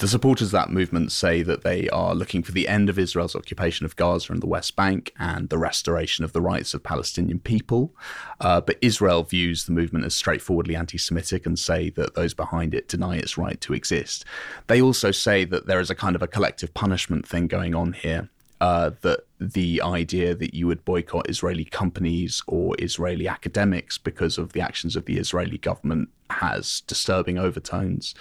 The 0.00 0.08
supporters 0.08 0.48
of 0.48 0.52
that 0.52 0.70
movement 0.70 1.12
say 1.12 1.42
that 1.42 1.62
they 1.62 1.86
are 1.90 2.14
looking 2.14 2.42
for 2.42 2.52
the 2.52 2.68
end 2.68 2.88
of 2.88 2.98
Israel's 2.98 3.36
occupation 3.36 3.84
of 3.84 3.96
Gaza 3.96 4.32
and 4.32 4.40
the 4.40 4.46
West 4.46 4.74
Bank 4.74 5.12
and 5.18 5.50
the 5.50 5.58
restoration 5.58 6.24
of 6.24 6.32
the 6.32 6.40
rights 6.40 6.72
of 6.72 6.82
Palestinian 6.82 7.38
people. 7.38 7.94
Uh, 8.40 8.62
but 8.62 8.78
Israel 8.80 9.24
views 9.24 9.66
the 9.66 9.72
movement 9.72 10.06
as 10.06 10.14
straightforwardly 10.14 10.74
anti 10.74 10.96
Semitic 10.96 11.44
and 11.44 11.58
say 11.58 11.90
that 11.90 12.14
those 12.14 12.32
behind 12.32 12.72
it 12.72 12.88
deny 12.88 13.16
its 13.16 13.36
right 13.36 13.60
to 13.60 13.74
exist. 13.74 14.24
They 14.68 14.80
also 14.80 15.10
say 15.10 15.44
that 15.44 15.66
there 15.66 15.80
is 15.80 15.90
a 15.90 15.94
kind 15.94 16.16
of 16.16 16.22
a 16.22 16.26
collective 16.26 16.72
punishment 16.72 17.28
thing 17.28 17.46
going 17.46 17.74
on 17.74 17.92
here. 17.92 18.30
Uh, 18.62 18.92
that 19.00 19.20
the 19.38 19.80
idea 19.80 20.34
that 20.34 20.52
you 20.52 20.66
would 20.66 20.84
boycott 20.84 21.28
Israeli 21.30 21.64
companies 21.64 22.42
or 22.46 22.74
Israeli 22.78 23.26
academics 23.26 23.96
because 23.96 24.36
of 24.36 24.52
the 24.52 24.60
actions 24.60 24.96
of 24.96 25.06
the 25.06 25.16
Israeli 25.16 25.56
government 25.56 26.10
has 26.28 26.82
disturbing 26.82 27.38
overtones. 27.38 28.14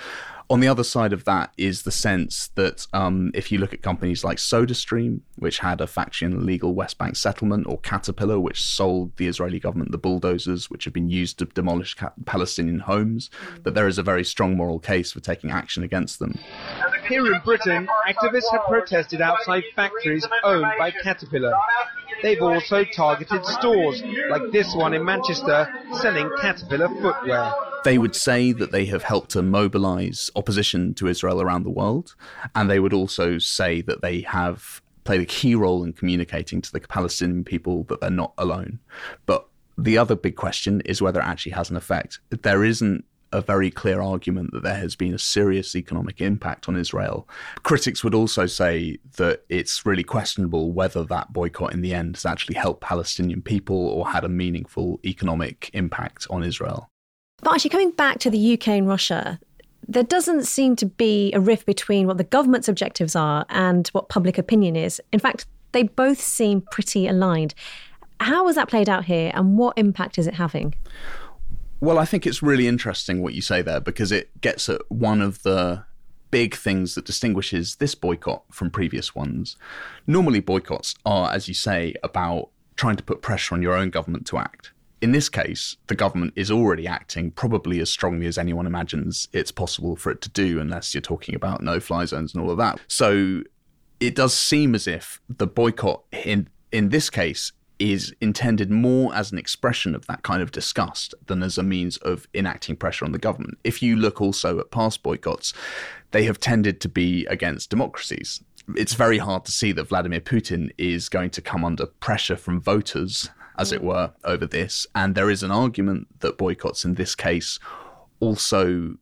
On 0.52 0.62
the 0.62 0.68
other 0.68 0.84
side 0.84 1.14
of 1.14 1.26
that 1.26 1.54
is 1.58 1.84
the 1.84 1.92
sense 1.92 2.48
that 2.56 2.88
um, 2.92 3.30
if 3.36 3.52
you 3.52 3.60
look 3.60 3.72
at 3.72 3.84
companies 3.84 4.24
like 4.24 4.40
SodaStream, 4.40 5.22
which 5.36 5.60
had 5.60 5.80
a 5.80 5.86
faction 5.86 6.44
legal 6.44 6.74
West 6.74 6.98
Bank 6.98 7.16
settlement, 7.18 7.68
or 7.68 7.78
Caterpillar, 7.78 8.40
which 8.40 8.64
sold 8.64 9.16
the 9.18 9.28
Israeli 9.28 9.60
government 9.60 9.92
the 9.92 10.00
bulldozers 10.00 10.68
which 10.68 10.86
have 10.86 10.94
been 10.94 11.08
used 11.08 11.38
to 11.38 11.46
demolish 11.46 11.96
Palestinian 12.26 12.80
homes, 12.80 13.30
that 13.62 13.76
there 13.76 13.88
is 13.88 14.00
a 14.00 14.04
very 14.04 14.26
strong 14.26 14.58
moral 14.58 14.80
case 14.80 15.12
for 15.12 15.20
taking 15.20 15.52
action 15.52 15.84
against 15.84 16.18
them. 16.18 16.40
Here 17.08 17.32
in 17.32 17.40
Britain, 17.46 17.88
activists 18.08 18.52
have 18.52 18.64
protested 18.68 19.22
outside 19.22 19.64
factories 19.76 20.26
owned 20.44 20.66
by 20.80 20.90
Caterpillar. 21.04 21.54
They've 22.24 22.42
also 22.42 22.84
targeted 22.86 23.46
stores, 23.46 24.02
like 24.32 24.52
this 24.52 24.74
one 24.76 24.96
in 24.96 25.06
Manchester, 25.06 25.72
selling 26.02 26.28
Caterpillar 26.42 26.90
footwear. 27.02 27.54
They 27.84 27.98
would 27.98 28.16
say 28.16 28.52
that 28.52 28.72
they 28.72 28.86
have 28.86 29.04
helped 29.04 29.32
to 29.32 29.42
mobilize 29.42 30.30
opposition 30.36 30.94
to 30.96 31.08
Israel 31.08 31.42
around 31.42 31.64
the 31.64 31.70
world, 31.70 32.16
and 32.54 32.70
they 32.70 32.80
would 32.80 32.94
also 32.94 33.38
say 33.40 33.82
that 33.82 34.02
they 34.02 34.22
have 34.22 34.82
played 35.06 35.22
a 35.22 35.26
key 35.26 35.56
role 35.56 35.84
in 35.84 35.94
communicating 35.94 36.62
to 36.62 36.72
the 36.72 36.82
Palestinian 36.82 37.44
people 37.44 37.84
that 37.86 38.02
they're 38.02 38.10
not 38.10 38.34
alone. 38.38 38.80
But 39.26 39.48
the 39.78 39.98
other 39.98 40.16
big 40.16 40.36
question 40.36 40.82
is 40.82 41.02
whether 41.02 41.22
it 41.22 41.26
actually 41.26 41.54
has 41.54 41.70
an 41.70 41.78
effect. 41.78 42.20
There 42.30 42.64
isn't 42.64 43.06
a 43.32 43.42
very 43.42 43.72
clear 43.72 44.02
argument 44.02 44.52
that 44.52 44.64
there 44.64 44.76
has 44.76 44.96
been 44.96 45.14
a 45.14 45.20
serious 45.20 45.76
economic 45.76 46.20
impact 46.20 46.68
on 46.68 46.76
Israel. 46.76 47.28
Critics 47.64 48.04
would 48.04 48.16
also 48.16 48.46
say 48.46 48.98
that 49.18 49.44
it's 49.50 49.86
really 49.86 50.04
questionable 50.04 50.72
whether 50.72 51.04
that 51.06 51.32
boycott 51.32 51.74
in 51.74 51.82
the 51.82 51.94
end 51.94 52.16
has 52.16 52.26
actually 52.26 52.56
helped 52.56 52.82
Palestinian 52.82 53.42
people 53.42 53.78
or 53.78 54.10
had 54.10 54.24
a 54.24 54.30
meaningful 54.30 55.00
economic 55.06 55.70
impact 55.74 56.28
on 56.30 56.44
Israel. 56.44 56.90
But 57.42 57.54
actually, 57.54 57.70
coming 57.70 57.92
back 57.92 58.20
to 58.20 58.30
the 58.30 58.54
UK 58.54 58.68
and 58.70 58.88
Russia, 58.88 59.40
there 59.88 60.04
doesn't 60.04 60.46
seem 60.46 60.76
to 60.78 60.86
be 60.86 61.32
a 61.34 61.40
rift 61.40 61.66
between 61.66 62.06
what 62.06 62.18
the 62.18 62.24
government's 62.24 62.68
objectives 62.68 63.16
are 63.16 63.46
and 63.50 63.88
what 63.90 64.10
public 64.10 64.38
opinion 64.38 64.76
is. 64.76 65.02
In 65.12 65.20
fact, 65.20 65.46
they 65.72 65.84
both 65.84 66.20
seem 66.20 66.62
pretty 66.72 67.08
aligned. 67.08 67.54
How 68.20 68.48
has 68.48 68.56
that 68.56 68.70
played 68.70 68.90
out 68.90 69.06
here 69.06 69.32
and 69.34 69.58
what 69.58 69.78
impact 69.78 70.18
is 70.18 70.28
it 70.28 70.36
having? 70.36 70.76
Well, 71.80 71.98
I 71.98 72.06
think 72.06 72.28
it's 72.28 72.44
really 72.44 72.68
interesting 72.68 73.22
what 73.22 73.34
you 73.34 73.42
say 73.42 73.62
there 73.62 73.80
because 73.80 74.12
it 74.12 74.42
gets 74.42 74.68
at 74.68 74.82
one 74.90 75.22
of 75.22 75.44
the 75.44 75.86
big 76.30 76.56
things 76.56 76.96
that 76.96 77.06
distinguishes 77.06 77.78
this 77.78 77.96
boycott 77.96 78.44
from 78.52 78.70
previous 78.70 79.16
ones. 79.16 79.56
Normally, 80.06 80.42
boycotts 80.42 80.96
are, 81.06 81.32
as 81.32 81.48
you 81.48 81.54
say, 81.54 81.96
about 82.04 82.50
trying 82.76 82.98
to 82.98 83.04
put 83.04 83.22
pressure 83.22 83.56
on 83.56 83.62
your 83.62 83.74
own 83.74 83.90
government 83.90 84.28
to 84.28 84.38
act. 84.38 84.72
In 85.02 85.12
this 85.12 85.30
case, 85.30 85.78
the 85.88 85.96
government 85.96 86.34
is 86.36 86.52
already 86.52 86.86
acting 86.86 87.32
probably 87.32 87.80
as 87.80 87.90
strongly 87.90 88.26
as 88.26 88.38
anyone 88.38 88.66
imagines 88.66 89.30
it's 89.32 89.52
possible 89.52 89.96
for 89.96 90.12
it 90.12 90.22
to 90.22 90.30
do, 90.30 90.60
unless 90.60 90.94
you're 90.94 91.02
talking 91.02 91.36
about 91.36 91.62
no 91.62 91.80
fly 91.80 92.06
zones 92.06 92.34
and 92.34 92.44
all 92.44 92.52
of 92.52 92.58
that. 92.58 92.80
So 92.88 93.44
it 94.00 94.16
does 94.16 94.34
seem 94.38 94.76
as 94.76 94.88
if 94.88 95.22
the 95.30 95.48
boycott 95.48 96.04
in 96.12 96.50
in 96.72 96.90
this 96.90 97.10
case 97.10 97.52
is 97.80 98.14
intended 98.20 98.70
more 98.70 99.16
as 99.16 99.32
an 99.32 99.38
expression 99.38 99.96
of 99.96 100.06
that 100.08 100.22
kind 100.22 100.42
of 100.42 100.52
disgust 100.52 101.16
than 101.28 101.42
as 101.42 101.58
a 101.58 101.64
means 101.64 101.96
of 101.98 102.28
enacting 102.34 102.76
pressure 102.76 103.06
on 103.06 103.14
the 103.14 103.18
government. 103.18 103.58
If 103.64 103.82
you 103.82 103.96
look 103.96 104.22
also 104.22 104.60
at 104.60 104.70
past 104.70 105.02
boycotts, 105.02 105.54
they 106.12 106.24
have 106.26 106.40
tended 106.40 106.82
to 106.82 106.90
be 106.90 107.26
against 107.28 107.70
democracies. 107.70 108.44
It's 108.76 108.94
very 108.94 109.18
hard 109.18 109.46
to 109.46 109.52
see 109.52 109.72
that 109.72 109.88
Vladimir 109.88 110.20
Putin 110.20 110.72
is 110.78 111.08
going 111.08 111.30
to 111.32 111.42
come 111.42 111.64
under 111.64 111.86
pressure 111.86 112.36
from 112.36 112.60
voters, 112.60 113.30
as 113.60 113.72
it 113.74 113.84
were, 113.84 114.14
over 114.24 114.48
this. 114.48 114.88
And 114.96 115.14
there 115.14 115.30
is 115.30 115.44
an 115.44 115.52
argument 115.52 116.08
that 116.22 116.38
boycotts 116.38 116.86
in 116.86 116.96
this 116.96 117.14
case 117.14 117.60
also 118.20 118.96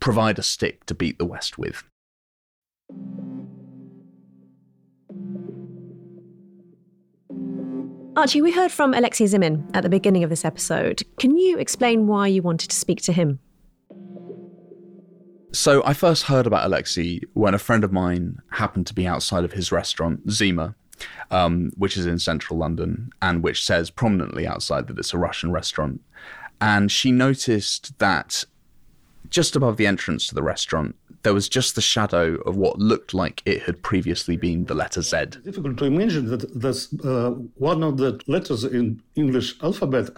provide 0.00 0.38
a 0.38 0.42
stick 0.42 0.86
to 0.86 0.94
beat 0.94 1.18
the 1.18 1.24
West 1.24 1.58
with. 1.58 1.82
Archie, 8.16 8.42
we 8.42 8.52
heard 8.52 8.70
from 8.70 8.94
Alexei 8.94 9.24
Zimin 9.24 9.68
at 9.74 9.82
the 9.82 9.88
beginning 9.88 10.22
of 10.22 10.30
this 10.30 10.44
episode. 10.44 11.02
Can 11.18 11.36
you 11.36 11.58
explain 11.58 12.06
why 12.06 12.28
you 12.28 12.42
wanted 12.42 12.70
to 12.70 12.76
speak 12.76 13.02
to 13.02 13.12
him? 13.12 13.40
So, 15.52 15.82
I 15.84 15.94
first 15.94 16.24
heard 16.24 16.46
about 16.46 16.64
Alexei 16.64 17.20
when 17.32 17.54
a 17.54 17.58
friend 17.58 17.82
of 17.82 17.92
mine 17.92 18.38
happened 18.52 18.86
to 18.88 18.94
be 18.94 19.06
outside 19.06 19.44
of 19.44 19.52
his 19.52 19.72
restaurant, 19.72 20.30
Zima, 20.30 20.76
um, 21.30 21.70
which 21.76 21.96
is 21.96 22.06
in 22.06 22.18
central 22.18 22.58
London 22.58 23.10
and 23.22 23.42
which 23.42 23.64
says 23.64 23.90
prominently 23.90 24.46
outside 24.46 24.86
that 24.88 24.98
it's 24.98 25.14
a 25.14 25.18
Russian 25.18 25.52
restaurant. 25.52 26.00
And 26.60 26.90
she 26.90 27.12
noticed 27.12 27.98
that 27.98 28.44
just 29.30 29.56
above 29.56 29.76
the 29.76 29.86
entrance 29.86 30.26
to 30.28 30.34
the 30.34 30.42
restaurant, 30.42 30.96
there 31.22 31.34
was 31.34 31.48
just 31.48 31.74
the 31.74 31.80
shadow 31.80 32.34
of 32.42 32.56
what 32.56 32.78
looked 32.78 33.14
like 33.14 33.42
it 33.46 33.62
had 33.62 33.82
previously 33.82 34.36
been 34.36 34.64
the 34.66 34.74
letter 34.74 35.02
Z. 35.02 35.16
It's 35.16 35.36
difficult 35.38 35.78
to 35.78 35.86
imagine 35.86 36.26
that 36.26 36.60
this, 36.60 36.92
uh, 37.02 37.30
one 37.56 37.82
of 37.82 37.96
the 37.96 38.20
letters 38.26 38.64
in 38.64 39.02
English 39.16 39.54
alphabet 39.62 40.10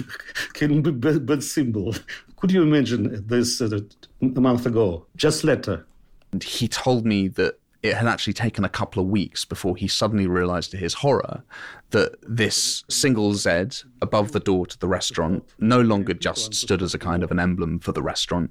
can 0.52 0.82
be 0.82 0.90
bad, 0.90 1.26
bad 1.26 1.42
symbol. 1.42 1.94
Could 2.36 2.52
you 2.52 2.62
imagine 2.62 3.26
this 3.26 3.60
uh, 3.60 3.80
a 4.22 4.40
month 4.40 4.66
ago? 4.66 5.06
Just 5.16 5.44
letter. 5.44 5.86
And 6.32 6.42
he 6.42 6.68
told 6.68 7.04
me 7.04 7.28
that 7.28 7.58
it 7.82 7.94
had 7.94 8.06
actually 8.06 8.32
taken 8.32 8.64
a 8.64 8.68
couple 8.68 9.02
of 9.02 9.08
weeks 9.08 9.44
before 9.44 9.76
he 9.76 9.88
suddenly 9.88 10.26
realized 10.26 10.70
to 10.70 10.76
his 10.76 10.94
horror 10.94 11.42
that 11.90 12.16
this 12.22 12.84
single 12.88 13.34
Z 13.34 13.84
above 14.02 14.32
the 14.32 14.40
door 14.40 14.66
to 14.66 14.78
the 14.78 14.88
restaurant 14.88 15.44
no 15.58 15.80
longer 15.80 16.14
just 16.14 16.54
stood 16.54 16.82
as 16.82 16.94
a 16.94 16.98
kind 16.98 17.22
of 17.22 17.30
an 17.30 17.38
emblem 17.38 17.78
for 17.80 17.92
the 17.92 18.02
restaurant, 18.02 18.50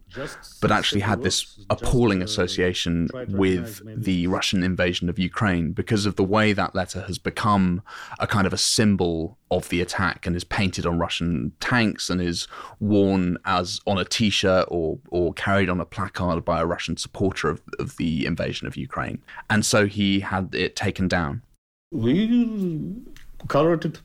but 0.61 0.71
actually 0.71 1.01
had 1.01 1.23
this 1.23 1.59
appalling 1.69 2.21
association 2.21 3.09
with 3.29 3.81
the 3.85 4.27
Russian 4.27 4.63
invasion 4.63 5.09
of 5.09 5.17
Ukraine 5.17 5.71
because 5.71 6.05
of 6.05 6.15
the 6.15 6.23
way 6.23 6.53
that 6.53 6.75
letter 6.75 7.01
has 7.03 7.17
become 7.17 7.81
a 8.19 8.27
kind 8.27 8.45
of 8.45 8.53
a 8.53 8.57
symbol 8.57 9.37
of 9.51 9.69
the 9.69 9.81
attack 9.81 10.27
and 10.27 10.35
is 10.35 10.43
painted 10.43 10.85
on 10.85 10.99
Russian 10.99 11.53
tanks 11.59 12.09
and 12.09 12.21
is 12.21 12.47
worn 12.79 13.37
as 13.45 13.79
on 13.87 13.97
a 13.97 14.05
t-shirt 14.05 14.65
or 14.69 14.99
or 15.09 15.33
carried 15.33 15.69
on 15.69 15.79
a 15.79 15.85
placard 15.85 16.45
by 16.45 16.59
a 16.61 16.65
Russian 16.65 16.97
supporter 16.97 17.49
of, 17.49 17.61
of 17.79 17.97
the 17.97 18.25
invasion 18.25 18.67
of 18.67 18.77
Ukraine. 18.77 19.21
And 19.49 19.65
so 19.65 19.87
he 19.87 20.19
had 20.19 20.53
it 20.53 20.75
taken 20.75 21.07
down. 21.07 21.41
We 21.91 22.93
colored 23.47 23.85
it 23.85 23.99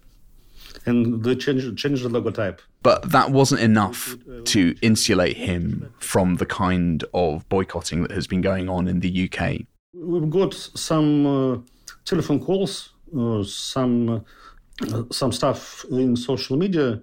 and 0.86 1.22
they 1.24 1.34
changed, 1.34 1.76
changed 1.76 2.04
the 2.04 2.08
logotype. 2.08 2.60
But 2.82 3.10
that 3.12 3.30
wasn't 3.30 3.62
enough 3.62 4.16
to 4.44 4.76
insulate 4.82 5.36
him 5.36 5.92
from 5.98 6.36
the 6.36 6.46
kind 6.46 7.04
of 7.14 7.48
boycotting 7.48 8.02
that 8.02 8.10
has 8.10 8.26
been 8.26 8.42
going 8.42 8.68
on 8.68 8.88
in 8.88 9.00
the 9.00 9.30
UK. 9.30 9.62
We've 9.94 10.28
got 10.28 10.52
some 10.52 11.26
uh, 11.26 11.58
telephone 12.04 12.44
calls, 12.44 12.90
uh, 13.16 13.42
some 13.44 14.24
uh, 14.82 15.02
some 15.10 15.32
stuff 15.32 15.84
in 15.90 16.16
social 16.16 16.56
media. 16.56 17.00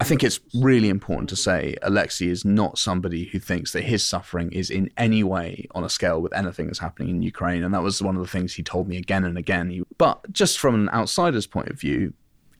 I 0.00 0.04
think 0.04 0.24
it's 0.24 0.40
really 0.54 0.88
important 0.88 1.28
to 1.30 1.36
say 1.36 1.76
Alexei 1.82 2.26
is 2.26 2.44
not 2.44 2.78
somebody 2.78 3.26
who 3.26 3.38
thinks 3.38 3.72
that 3.72 3.82
his 3.82 4.06
suffering 4.06 4.50
is 4.52 4.68
in 4.68 4.90
any 4.96 5.22
way 5.22 5.68
on 5.74 5.84
a 5.84 5.88
scale 5.88 6.20
with 6.20 6.32
anything 6.34 6.66
that's 6.66 6.80
happening 6.80 7.10
in 7.10 7.22
Ukraine. 7.22 7.62
And 7.62 7.72
that 7.72 7.82
was 7.82 8.02
one 8.02 8.16
of 8.16 8.22
the 8.22 8.28
things 8.28 8.54
he 8.54 8.62
told 8.62 8.88
me 8.88 8.96
again 8.96 9.24
and 9.24 9.38
again. 9.38 9.84
But 9.96 10.32
just 10.32 10.58
from 10.58 10.74
an 10.74 10.90
outsider's 10.90 11.46
point 11.46 11.68
of 11.68 11.80
view, 11.80 12.12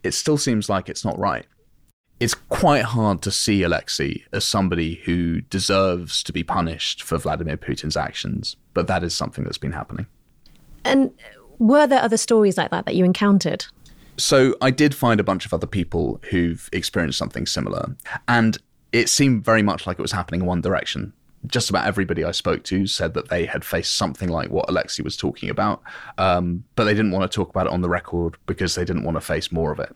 it 0.04 0.12
still 0.12 0.38
seems 0.38 0.68
like 0.68 0.88
it's 0.88 1.04
not 1.04 1.18
right. 1.18 1.46
It's 2.20 2.34
quite 2.34 2.84
hard 2.84 3.20
to 3.22 3.32
see 3.32 3.64
Alexei 3.64 4.24
as 4.32 4.44
somebody 4.44 5.02
who 5.04 5.40
deserves 5.40 6.22
to 6.22 6.32
be 6.32 6.44
punished 6.44 7.02
for 7.02 7.18
Vladimir 7.18 7.56
Putin's 7.56 7.96
actions, 7.96 8.56
but 8.72 8.86
that 8.86 9.02
is 9.02 9.12
something 9.12 9.42
that's 9.42 9.58
been 9.58 9.72
happening. 9.72 10.06
And 10.84 11.10
were 11.58 11.86
there 11.88 12.00
other 12.00 12.16
stories 12.16 12.56
like 12.56 12.70
that 12.70 12.86
that 12.86 12.94
you 12.94 13.04
encountered? 13.04 13.66
So 14.16 14.54
I 14.60 14.70
did 14.70 14.94
find 14.94 15.20
a 15.20 15.24
bunch 15.24 15.44
of 15.44 15.52
other 15.52 15.66
people 15.66 16.20
who've 16.30 16.68
experienced 16.72 17.18
something 17.18 17.46
similar, 17.46 17.96
and 18.28 18.58
it 18.92 19.08
seemed 19.08 19.44
very 19.44 19.62
much 19.62 19.86
like 19.86 19.98
it 19.98 20.02
was 20.02 20.12
happening 20.12 20.42
in 20.42 20.46
one 20.46 20.60
direction. 20.60 21.12
Just 21.46 21.68
about 21.68 21.86
everybody 21.86 22.24
I 22.24 22.30
spoke 22.30 22.62
to 22.64 22.86
said 22.86 23.12
that 23.14 23.28
they 23.28 23.44
had 23.44 23.64
faced 23.64 23.96
something 23.96 24.30
like 24.30 24.50
what 24.50 24.68
Alexei 24.68 25.02
was 25.02 25.16
talking 25.16 25.50
about, 25.50 25.82
um, 26.16 26.64
but 26.74 26.84
they 26.84 26.94
didn't 26.94 27.10
want 27.10 27.30
to 27.30 27.34
talk 27.34 27.50
about 27.50 27.66
it 27.66 27.72
on 27.72 27.82
the 27.82 27.88
record 27.88 28.36
because 28.46 28.76
they 28.76 28.84
didn't 28.84 29.04
want 29.04 29.16
to 29.16 29.20
face 29.20 29.52
more 29.52 29.72
of 29.72 29.78
it. 29.80 29.94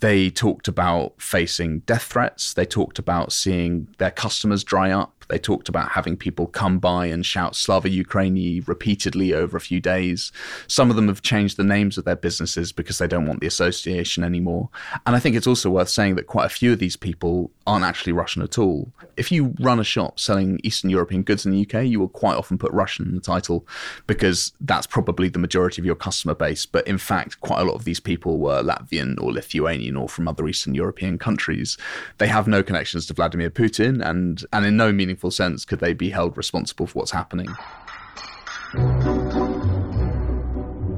They 0.00 0.30
talked 0.30 0.68
about 0.68 1.20
facing 1.20 1.80
death 1.80 2.04
threats. 2.04 2.54
They 2.54 2.64
talked 2.64 2.98
about 2.98 3.32
seeing 3.32 3.88
their 3.98 4.12
customers 4.12 4.62
dry 4.62 4.90
up. 4.92 5.18
They 5.28 5.38
talked 5.38 5.68
about 5.68 5.90
having 5.90 6.16
people 6.16 6.46
come 6.46 6.78
by 6.78 7.06
and 7.06 7.24
shout 7.24 7.54
Slava 7.54 7.88
Ukraini 7.88 8.66
repeatedly 8.66 9.34
over 9.34 9.56
a 9.56 9.60
few 9.60 9.80
days. 9.80 10.32
Some 10.66 10.88
of 10.88 10.96
them 10.96 11.08
have 11.08 11.20
changed 11.20 11.56
the 11.56 11.64
names 11.64 11.98
of 11.98 12.04
their 12.04 12.16
businesses 12.16 12.72
because 12.72 12.98
they 12.98 13.06
don't 13.06 13.26
want 13.26 13.40
the 13.40 13.46
association 13.46 14.24
anymore. 14.24 14.70
And 15.06 15.14
I 15.14 15.18
think 15.18 15.36
it's 15.36 15.46
also 15.46 15.68
worth 15.70 15.90
saying 15.90 16.14
that 16.14 16.26
quite 16.26 16.46
a 16.46 16.50
few 16.50 16.72
of 16.72 16.78
these 16.78 16.96
people 16.96 17.50
aren't 17.66 17.84
actually 17.84 18.12
Russian 18.12 18.42
at 18.42 18.58
all. 18.58 18.90
If 19.18 19.30
you 19.30 19.54
run 19.60 19.78
a 19.78 19.84
shop 19.84 20.18
selling 20.18 20.60
Eastern 20.64 20.88
European 20.88 21.22
goods 21.22 21.44
in 21.44 21.52
the 21.52 21.66
UK, 21.68 21.84
you 21.84 22.00
will 22.00 22.08
quite 22.08 22.36
often 22.36 22.56
put 22.56 22.72
Russian 22.72 23.06
in 23.06 23.14
the 23.14 23.20
title 23.20 23.66
because 24.06 24.52
that's 24.62 24.86
probably 24.86 25.28
the 25.28 25.38
majority 25.38 25.82
of 25.82 25.86
your 25.86 25.94
customer 25.94 26.34
base. 26.34 26.64
But 26.64 26.86
in 26.88 26.96
fact, 26.96 27.40
quite 27.40 27.60
a 27.60 27.64
lot 27.64 27.74
of 27.74 27.84
these 27.84 28.00
people 28.00 28.38
were 28.38 28.62
Latvian 28.62 29.20
or 29.20 29.32
Lithuanian 29.32 29.87
or 29.96 30.08
from 30.08 30.28
other 30.28 30.46
Eastern 30.48 30.74
European 30.74 31.18
countries. 31.18 31.76
They 32.18 32.26
have 32.28 32.48
no 32.48 32.62
connections 32.62 33.06
to 33.06 33.14
Vladimir 33.14 33.50
Putin 33.50 34.04
and, 34.04 34.44
and 34.52 34.66
in 34.66 34.76
no 34.76 34.92
meaningful 34.92 35.30
sense 35.30 35.64
could 35.64 35.80
they 35.80 35.94
be 35.94 36.10
held 36.10 36.36
responsible 36.36 36.86
for 36.86 36.98
what's 36.98 37.10
happening. 37.10 37.48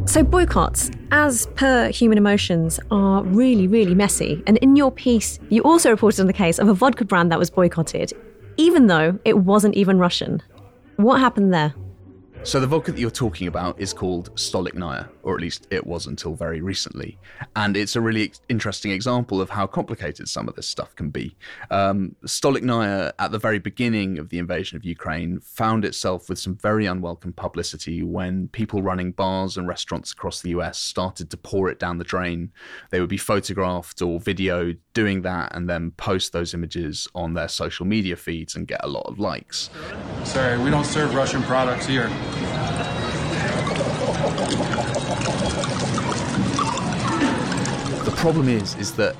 So, 0.07 0.25
boycotts, 0.25 0.91
as 1.13 1.47
per 1.55 1.89
human 1.91 2.19
emotions, 2.19 2.81
are 2.91 3.23
really, 3.23 3.69
really 3.69 3.95
messy. 3.95 4.43
And 4.49 4.57
in 4.59 4.75
your 4.75 4.91
piece, 4.91 5.39
you 5.51 5.63
also 5.63 5.89
reported 5.89 6.21
on 6.21 6.27
the 6.27 6.33
case 6.33 6.59
of 6.59 6.69
a 6.69 6.75
vodka 6.75 7.05
brand 7.05 7.31
that 7.31 7.39
was 7.39 7.49
boycotted, 7.49 8.13
even 8.57 8.89
though 8.89 9.17
it 9.25 9.39
wasn't 9.39 9.77
even 9.77 10.01
Russian. 10.01 10.43
What 10.97 11.21
happened 11.21 11.55
there? 11.55 11.75
So 12.43 12.59
the 12.59 12.67
vodka 12.67 12.91
that 12.93 12.99
you're 12.99 13.11
talking 13.11 13.49
about 13.49 13.79
is 13.79 13.93
called 13.93 14.35
Stolichnaya, 14.35 15.11
or 15.23 15.35
at 15.35 15.43
least 15.43 15.67
it 15.71 15.87
was 15.87 16.07
until 16.07 16.35
very 16.35 16.63
recently, 16.63 17.19
and 17.55 17.77
it's 17.77 17.97
a 17.97 18.01
really 18.01 18.33
interesting 18.49 18.93
example 18.93 19.43
of 19.43 19.51
how 19.51 19.67
complicated 19.67 20.27
some 20.27 20.49
of 20.49 20.55
this 20.55 20.67
stuff 20.67 20.97
can 20.97 21.11
be. 21.11 21.37
Um, 21.71 22.17
Stolichnaya, 22.25 23.13
at 23.19 23.31
the 23.31 23.39
very 23.39 23.59
beginning 23.59 24.19
of 24.19 24.31
the 24.31 24.39
invasion 24.39 24.77
of 24.77 24.87
Ukraine, 24.87 25.41
found 25.41 25.85
itself 25.85 26.31
with 26.31 26.39
some 26.39 26.57
very 26.57 26.87
unwelcome 26.87 27.35
publicity 27.35 28.03
when 28.03 28.49
people 28.49 28.83
running 28.83 29.13
bars 29.13 29.59
and 29.59 29.69
restaurants 29.69 30.13
across 30.13 30.41
the 30.41 30.51
US 30.51 30.79
started 30.79 31.31
to 31.31 31.37
pour 31.37 31.69
it 31.69 31.79
down 31.79 31.99
the 31.99 32.05
drain. 32.05 32.53
They 32.91 33.01
would 33.01 33.11
be 33.11 33.19
photographed 33.19 34.01
or 34.01 34.19
videoed 34.19 34.79
doing 34.95 35.23
that, 35.23 35.55
and 35.55 35.69
then 35.69 35.91
post 35.93 36.33
those 36.33 36.55
images 36.55 37.07
on 37.15 37.35
their 37.35 37.49
social 37.49 37.85
media 37.85 38.17
feeds 38.17 38.57
and 38.57 38.67
get 38.67 38.81
a 38.83 38.89
lot 38.89 39.07
of 39.07 39.19
likes. 39.19 39.69
Sorry, 40.25 40.59
we 40.59 40.71
don't 40.71 40.87
serve 40.87 41.15
Russian 41.15 41.43
products 41.43 41.87
here. 41.87 42.11
The 48.05 48.17
problem 48.17 48.49
is, 48.49 48.75
is 48.77 48.93
that 48.95 49.17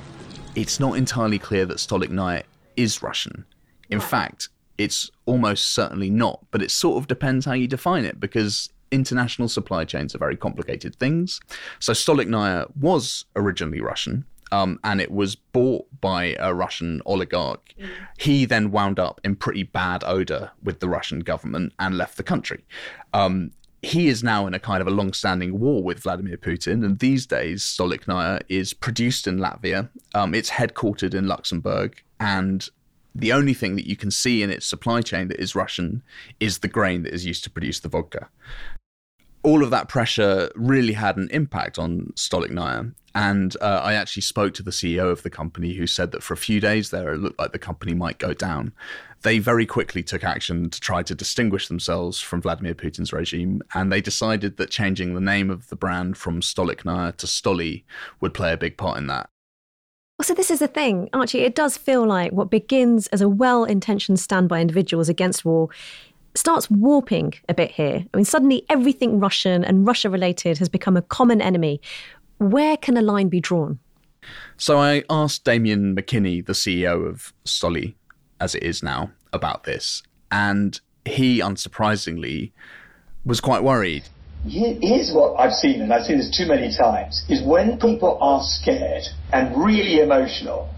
it's 0.55 0.79
not 0.79 0.97
entirely 0.97 1.39
clear 1.39 1.65
that 1.65 1.77
Stolichnaya 1.77 2.43
is 2.75 3.01
Russian. 3.01 3.45
In 3.89 3.99
fact, 3.99 4.49
it's 4.77 5.11
almost 5.25 5.73
certainly 5.73 6.09
not, 6.09 6.45
but 6.51 6.61
it 6.61 6.71
sort 6.71 6.97
of 6.97 7.07
depends 7.07 7.45
how 7.45 7.53
you 7.53 7.67
define 7.67 8.05
it 8.05 8.19
because 8.19 8.69
international 8.91 9.47
supply 9.47 9.85
chains 9.85 10.13
are 10.13 10.17
very 10.17 10.35
complicated 10.35 10.95
things. 10.95 11.39
So 11.79 11.93
Stolichnaya 11.93 12.75
was 12.75 13.25
originally 13.35 13.81
Russian, 13.81 14.25
um, 14.51 14.79
and 14.83 15.01
it 15.01 15.11
was 15.11 15.35
bought 15.35 15.85
by 15.99 16.35
a 16.39 16.53
Russian 16.53 17.01
oligarch. 17.05 17.73
He 18.17 18.45
then 18.45 18.71
wound 18.71 18.99
up 18.99 19.21
in 19.23 19.35
pretty 19.35 19.63
bad 19.63 20.03
odor 20.05 20.51
with 20.63 20.79
the 20.79 20.89
Russian 20.89 21.19
government 21.19 21.73
and 21.79 21.97
left 21.97 22.17
the 22.17 22.23
country. 22.23 22.63
Um, 23.13 23.51
he 23.81 24.07
is 24.09 24.23
now 24.23 24.45
in 24.45 24.53
a 24.53 24.59
kind 24.59 24.81
of 24.81 24.87
a 24.87 24.91
long-standing 24.91 25.59
war 25.59 25.81
with 25.81 25.99
Vladimir 25.99 26.37
Putin, 26.37 26.85
and 26.85 26.99
these 26.99 27.25
days 27.25 27.63
Stolichnaya 27.63 28.41
is 28.47 28.73
produced 28.73 29.25
in 29.25 29.39
Latvia. 29.39 29.89
Um, 30.13 30.35
it's 30.35 30.51
headquartered 30.51 31.15
in 31.15 31.27
Luxembourg, 31.27 32.01
and 32.19 32.69
the 33.15 33.33
only 33.33 33.53
thing 33.53 33.75
that 33.75 33.87
you 33.87 33.95
can 33.95 34.11
see 34.11 34.43
in 34.43 34.49
its 34.49 34.65
supply 34.65 35.01
chain 35.01 35.27
that 35.29 35.39
is 35.39 35.55
Russian 35.55 36.03
is 36.39 36.59
the 36.59 36.67
grain 36.67 37.03
that 37.03 37.13
is 37.13 37.25
used 37.25 37.43
to 37.43 37.49
produce 37.49 37.79
the 37.79 37.89
vodka. 37.89 38.29
All 39.43 39.63
of 39.63 39.71
that 39.71 39.89
pressure 39.89 40.51
really 40.55 40.93
had 40.93 41.17
an 41.17 41.29
impact 41.31 41.79
on 41.79 42.13
Stolichnaya. 42.15 42.93
And 43.13 43.57
uh, 43.59 43.81
I 43.83 43.93
actually 43.93 44.21
spoke 44.21 44.53
to 44.53 44.63
the 44.63 44.71
CEO 44.71 45.11
of 45.11 45.23
the 45.23 45.29
company 45.29 45.73
who 45.73 45.85
said 45.85 46.11
that 46.11 46.23
for 46.23 46.33
a 46.33 46.37
few 46.37 46.61
days 46.61 46.91
there, 46.91 47.13
it 47.13 47.17
looked 47.17 47.39
like 47.39 47.51
the 47.51 47.59
company 47.59 47.93
might 47.93 48.19
go 48.19 48.33
down. 48.33 48.71
They 49.23 49.39
very 49.39 49.65
quickly 49.65 50.01
took 50.01 50.23
action 50.23 50.69
to 50.69 50.79
try 50.79 51.03
to 51.03 51.13
distinguish 51.13 51.67
themselves 51.67 52.19
from 52.19 52.41
Vladimir 52.41 52.73
Putin's 52.73 53.11
regime, 53.11 53.61
and 53.73 53.91
they 53.91 54.01
decided 54.01 54.57
that 54.57 54.71
changing 54.71 55.13
the 55.13 55.21
name 55.21 55.49
of 55.49 55.67
the 55.67 55.75
brand 55.75 56.17
from 56.17 56.41
Stolichnaya 56.41 57.15
to 57.17 57.27
Stoli 57.27 57.83
would 58.21 58.33
play 58.33 58.53
a 58.53 58.57
big 58.57 58.77
part 58.77 58.97
in 58.97 59.07
that. 59.07 59.29
Well, 60.17 60.27
so 60.27 60.33
this 60.35 60.51
is 60.51 60.59
the 60.59 60.67
thing, 60.67 61.09
Archie. 61.13 61.39
It 61.39 61.55
does 61.55 61.77
feel 61.77 62.05
like 62.05 62.31
what 62.31 62.51
begins 62.51 63.07
as 63.07 63.21
a 63.21 63.29
well 63.29 63.63
intentioned 63.65 64.19
stand 64.19 64.49
by 64.49 64.61
individuals 64.61 65.09
against 65.09 65.43
war 65.43 65.69
starts 66.35 66.69
warping 66.69 67.33
a 67.49 67.53
bit 67.53 67.71
here. 67.71 68.05
I 68.13 68.17
mean, 68.17 68.25
suddenly 68.25 68.65
everything 68.69 69.19
Russian 69.19 69.63
and 69.63 69.85
Russia 69.85 70.09
related 70.09 70.57
has 70.59 70.69
become 70.69 70.97
a 70.97 71.01
common 71.01 71.41
enemy. 71.41 71.81
Where 72.37 72.77
can 72.77 72.97
a 72.97 73.01
line 73.01 73.29
be 73.29 73.39
drawn? 73.39 73.79
So 74.57 74.79
I 74.79 75.03
asked 75.09 75.43
Damian 75.45 75.95
McKinney, 75.95 76.45
the 76.45 76.53
CEO 76.53 77.07
of 77.07 77.33
Stoli, 77.45 77.95
as 78.39 78.55
it 78.55 78.63
is 78.63 78.83
now, 78.83 79.11
about 79.33 79.63
this. 79.63 80.03
And 80.31 80.79
he, 81.05 81.39
unsurprisingly, 81.39 82.51
was 83.25 83.41
quite 83.41 83.63
worried. 83.63 84.03
Here's 84.47 85.11
what 85.13 85.39
I've 85.39 85.53
seen, 85.53 85.81
and 85.81 85.93
I've 85.93 86.05
seen 86.05 86.17
this 86.17 86.35
too 86.35 86.47
many 86.47 86.75
times, 86.75 87.23
is 87.29 87.43
when 87.43 87.77
people 87.77 88.17
are 88.21 88.41
scared 88.43 89.03
and 89.31 89.55
really 89.55 89.99
emotional, 89.99 90.69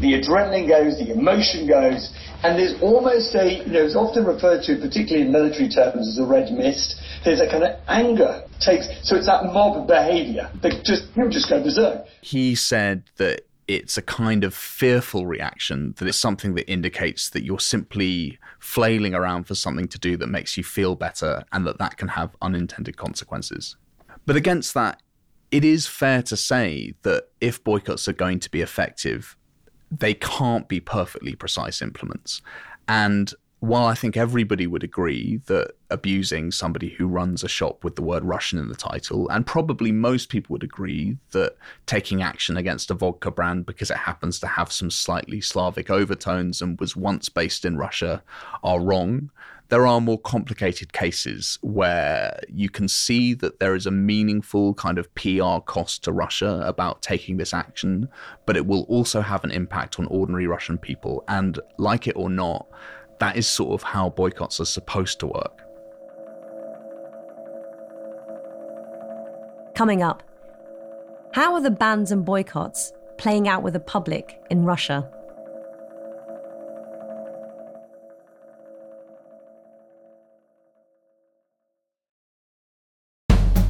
the 0.00 0.20
adrenaline 0.20 0.68
goes, 0.68 0.98
the 0.98 1.12
emotion 1.12 1.66
goes, 1.66 2.12
and 2.42 2.58
there's 2.58 2.80
almost 2.82 3.34
a, 3.34 3.64
you 3.64 3.72
know, 3.72 3.84
it's 3.84 3.96
often 3.96 4.24
referred 4.24 4.62
to, 4.64 4.76
particularly 4.76 5.26
in 5.26 5.32
military 5.32 5.68
terms, 5.68 6.06
as 6.08 6.18
a 6.18 6.26
red 6.26 6.52
mist. 6.52 7.00
There's 7.24 7.40
a 7.40 7.48
kind 7.50 7.64
of 7.64 7.80
anger 7.88 8.44
takes, 8.60 8.86
so 9.02 9.16
it's 9.16 9.26
that 9.26 9.44
mob 9.44 9.86
behaviour 9.86 10.50
that 10.62 10.84
just, 10.84 11.08
you 11.16 11.28
just 11.30 11.48
go 11.48 11.62
berserk. 11.62 12.06
He 12.20 12.54
said 12.54 13.04
that 13.16 13.42
it's 13.68 13.96
a 13.96 14.02
kind 14.02 14.44
of 14.44 14.54
fearful 14.54 15.26
reaction, 15.26 15.94
that 15.98 16.06
it's 16.06 16.18
something 16.18 16.54
that 16.54 16.70
indicates 16.70 17.30
that 17.30 17.42
you're 17.42 17.58
simply 17.58 18.38
flailing 18.60 19.14
around 19.14 19.44
for 19.44 19.54
something 19.54 19.88
to 19.88 19.98
do 19.98 20.16
that 20.16 20.28
makes 20.28 20.56
you 20.56 20.62
feel 20.62 20.94
better 20.94 21.42
and 21.52 21.66
that 21.66 21.78
that 21.78 21.96
can 21.96 22.08
have 22.08 22.36
unintended 22.40 22.96
consequences. 22.96 23.76
But 24.24 24.36
against 24.36 24.74
that, 24.74 25.02
it 25.50 25.64
is 25.64 25.86
fair 25.86 26.22
to 26.22 26.36
say 26.36 26.94
that 27.02 27.28
if 27.40 27.62
boycotts 27.62 28.08
are 28.08 28.12
going 28.12 28.40
to 28.40 28.50
be 28.50 28.60
effective, 28.60 29.36
they 29.90 30.14
can't 30.14 30.68
be 30.68 30.80
perfectly 30.80 31.34
precise 31.34 31.80
implements. 31.82 32.42
And 32.88 33.32
while 33.60 33.86
I 33.86 33.94
think 33.94 34.16
everybody 34.16 34.66
would 34.66 34.84
agree 34.84 35.40
that 35.46 35.72
abusing 35.90 36.50
somebody 36.50 36.90
who 36.90 37.06
runs 37.06 37.42
a 37.42 37.48
shop 37.48 37.82
with 37.82 37.96
the 37.96 38.02
word 38.02 38.22
Russian 38.22 38.58
in 38.58 38.68
the 38.68 38.76
title, 38.76 39.28
and 39.30 39.46
probably 39.46 39.92
most 39.92 40.28
people 40.28 40.54
would 40.54 40.62
agree 40.62 41.16
that 41.32 41.56
taking 41.86 42.22
action 42.22 42.56
against 42.56 42.90
a 42.90 42.94
vodka 42.94 43.30
brand 43.30 43.64
because 43.64 43.90
it 43.90 43.96
happens 43.96 44.38
to 44.40 44.46
have 44.46 44.70
some 44.70 44.90
slightly 44.90 45.40
Slavic 45.40 45.90
overtones 45.90 46.60
and 46.60 46.78
was 46.78 46.96
once 46.96 47.28
based 47.28 47.64
in 47.64 47.78
Russia 47.78 48.22
are 48.62 48.80
wrong. 48.80 49.30
There 49.68 49.84
are 49.84 50.00
more 50.00 50.18
complicated 50.18 50.92
cases 50.92 51.58
where 51.60 52.38
you 52.48 52.70
can 52.70 52.86
see 52.86 53.34
that 53.34 53.58
there 53.58 53.74
is 53.74 53.84
a 53.84 53.90
meaningful 53.90 54.74
kind 54.74 54.96
of 54.96 55.12
PR 55.16 55.58
cost 55.64 56.04
to 56.04 56.12
Russia 56.12 56.62
about 56.64 57.02
taking 57.02 57.36
this 57.36 57.52
action, 57.52 58.08
but 58.44 58.56
it 58.56 58.64
will 58.64 58.82
also 58.82 59.22
have 59.22 59.42
an 59.42 59.50
impact 59.50 59.98
on 59.98 60.06
ordinary 60.06 60.46
Russian 60.46 60.78
people. 60.78 61.24
And 61.26 61.58
like 61.78 62.06
it 62.06 62.14
or 62.14 62.30
not, 62.30 62.68
that 63.18 63.36
is 63.36 63.48
sort 63.48 63.74
of 63.74 63.82
how 63.82 64.10
boycotts 64.10 64.60
are 64.60 64.66
supposed 64.66 65.18
to 65.20 65.26
work. 65.26 65.62
Coming 69.74 70.00
up, 70.00 70.22
how 71.32 71.54
are 71.54 71.60
the 71.60 71.72
bans 71.72 72.12
and 72.12 72.24
boycotts 72.24 72.92
playing 73.18 73.48
out 73.48 73.64
with 73.64 73.72
the 73.72 73.80
public 73.80 74.40
in 74.48 74.64
Russia? 74.64 75.10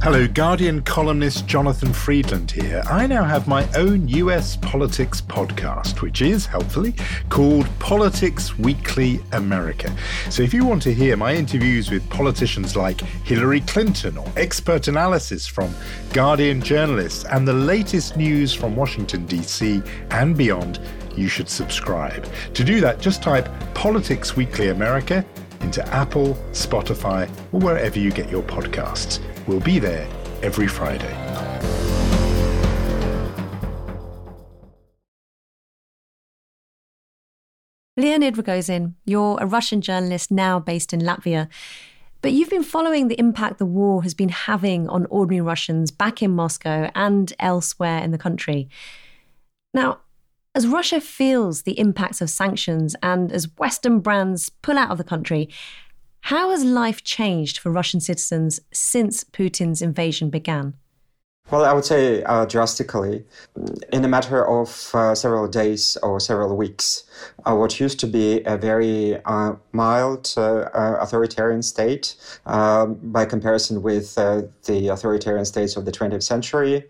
Hello, 0.03 0.27
Guardian 0.27 0.83
columnist 0.83 1.47
Jonathan 1.47 1.91
Freedland 1.91 2.51
here. 2.51 2.83
I 2.85 3.07
now 3.07 3.23
have 3.23 3.47
my 3.47 3.67
own 3.75 4.07
US 4.09 4.55
politics 4.55 5.19
podcast, 5.19 6.01
which 6.01 6.21
is, 6.21 6.45
helpfully, 6.45 6.93
called 7.29 7.67
Politics 7.79 8.57
Weekly 8.59 9.19
America. 9.31 9.93
So 10.29 10.43
if 10.43 10.53
you 10.53 10.65
want 10.65 10.83
to 10.83 10.93
hear 10.93 11.17
my 11.17 11.33
interviews 11.33 11.89
with 11.89 12.07
politicians 12.11 12.75
like 12.75 13.01
Hillary 13.01 13.61
Clinton 13.61 14.17
or 14.17 14.31
expert 14.37 14.87
analysis 14.87 15.47
from 15.47 15.73
Guardian 16.13 16.61
journalists 16.61 17.25
and 17.25 17.45
the 17.45 17.53
latest 17.53 18.15
news 18.15 18.53
from 18.53 18.75
Washington, 18.75 19.25
D.C. 19.25 19.81
and 20.11 20.37
beyond, 20.37 20.79
you 21.17 21.27
should 21.27 21.49
subscribe. 21.49 22.29
To 22.53 22.63
do 22.63 22.79
that, 22.81 23.01
just 23.01 23.23
type 23.23 23.49
Politics 23.73 24.37
Weekly 24.37 24.69
America 24.69 25.25
into 25.61 25.85
Apple, 25.87 26.35
Spotify, 26.51 27.27
or 27.51 27.59
wherever 27.59 27.99
you 27.99 28.11
get 28.11 28.29
your 28.29 28.43
podcasts. 28.43 29.19
We'll 29.47 29.61
be 29.61 29.79
there 29.79 30.07
every 30.43 30.67
Friday. 30.67 31.15
Leonid 37.95 38.35
Ragozin, 38.35 38.93
you're 39.05 39.39
a 39.39 39.45
Russian 39.47 39.81
journalist 39.81 40.29
now 40.29 40.59
based 40.59 40.93
in 40.93 40.99
Latvia. 40.99 41.47
But 42.21 42.31
you've 42.31 42.49
been 42.49 42.63
following 42.63 43.07
the 43.07 43.19
impact 43.19 43.57
the 43.57 43.65
war 43.65 44.03
has 44.03 44.13
been 44.13 44.29
having 44.29 44.89
on 44.89 45.05
ordinary 45.05 45.41
Russians 45.41 45.91
back 45.91 46.21
in 46.21 46.31
Moscow 46.31 46.91
and 46.93 47.31
elsewhere 47.39 48.03
in 48.03 48.11
the 48.11 48.17
country. 48.17 48.69
Now, 49.73 49.99
as 50.53 50.67
Russia 50.67 50.99
feels 50.99 51.61
the 51.61 51.79
impacts 51.79 52.19
of 52.19 52.29
sanctions 52.29 52.95
and 53.01 53.31
as 53.31 53.55
Western 53.57 53.99
brands 53.99 54.49
pull 54.49 54.77
out 54.77 54.89
of 54.89 54.97
the 54.97 55.03
country, 55.03 55.49
how 56.21 56.51
has 56.51 56.63
life 56.63 57.03
changed 57.03 57.57
for 57.59 57.71
Russian 57.71 57.99
citizens 57.99 58.59
since 58.71 59.23
Putin's 59.23 59.81
invasion 59.81 60.29
began? 60.29 60.75
Well, 61.49 61.63
I 61.63 61.71
would 61.71 61.85
say 61.85 62.23
uh, 62.23 62.45
drastically. 62.45 63.23
In 63.93 64.03
a 64.03 64.07
matter 64.09 64.45
of 64.45 64.91
uh, 64.93 65.15
several 65.15 65.47
days 65.47 65.97
or 66.03 66.19
several 66.19 66.57
weeks, 66.57 67.05
uh, 67.45 67.55
what 67.55 67.79
used 67.79 68.01
to 68.01 68.07
be 68.07 68.41
a 68.43 68.57
very 68.57 69.23
uh, 69.23 69.53
mild 69.71 70.33
uh, 70.35 70.41
uh, 70.41 70.97
authoritarian 70.99 71.61
state, 71.63 72.15
um, 72.47 72.95
by 73.01 73.23
comparison 73.23 73.81
with 73.81 74.15
the 74.15 74.89
authoritarian 74.91 75.45
states 75.45 75.77
of 75.77 75.85
the 75.85 75.91
20th 75.91 76.23
century, 76.23 76.83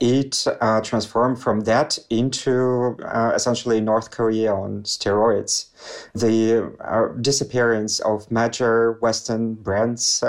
it 0.00 0.46
transformed 0.82 1.40
from 1.40 1.60
that 1.60 1.96
into 2.10 2.96
essentially 3.36 3.80
North 3.80 4.10
Korea 4.10 4.52
on 4.52 4.82
steroids. 4.82 5.66
The 6.12 7.16
disappearance 7.20 8.00
of 8.00 8.28
major 8.32 8.94
Western 8.94 9.54
brands 9.54 10.24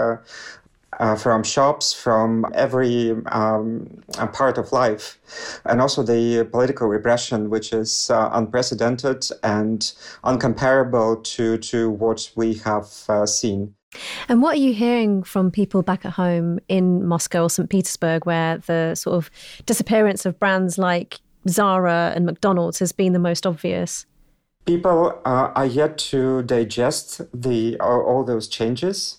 uh, 0.99 1.15
from 1.15 1.43
shops, 1.43 1.93
from 1.93 2.45
every 2.53 3.11
um, 3.27 4.03
part 4.33 4.57
of 4.57 4.71
life, 4.71 5.19
and 5.65 5.81
also 5.81 6.03
the 6.03 6.47
political 6.51 6.87
repression, 6.87 7.49
which 7.49 7.73
is 7.73 8.09
uh, 8.09 8.29
unprecedented 8.33 9.27
and 9.43 9.93
uncomparable 10.23 11.23
to, 11.23 11.57
to 11.57 11.89
what 11.89 12.31
we 12.35 12.55
have 12.55 12.91
uh, 13.09 13.25
seen. 13.25 13.73
And 14.27 14.41
what 14.41 14.55
are 14.55 14.59
you 14.59 14.73
hearing 14.73 15.23
from 15.23 15.51
people 15.51 15.83
back 15.83 16.05
at 16.05 16.13
home 16.13 16.59
in 16.67 17.05
Moscow 17.05 17.43
or 17.43 17.49
St. 17.49 17.69
Petersburg, 17.69 18.25
where 18.25 18.57
the 18.57 18.95
sort 18.95 19.15
of 19.15 19.29
disappearance 19.65 20.25
of 20.25 20.39
brands 20.39 20.77
like 20.77 21.19
Zara 21.47 22.13
and 22.15 22.25
McDonald's 22.25 22.79
has 22.79 22.91
been 22.91 23.13
the 23.13 23.19
most 23.19 23.45
obvious? 23.45 24.05
People 24.65 25.19
uh, 25.25 25.51
are 25.55 25.65
yet 25.65 25.97
to 25.97 26.41
digest 26.43 27.21
the 27.33 27.77
all 27.79 28.23
those 28.23 28.47
changes 28.47 29.17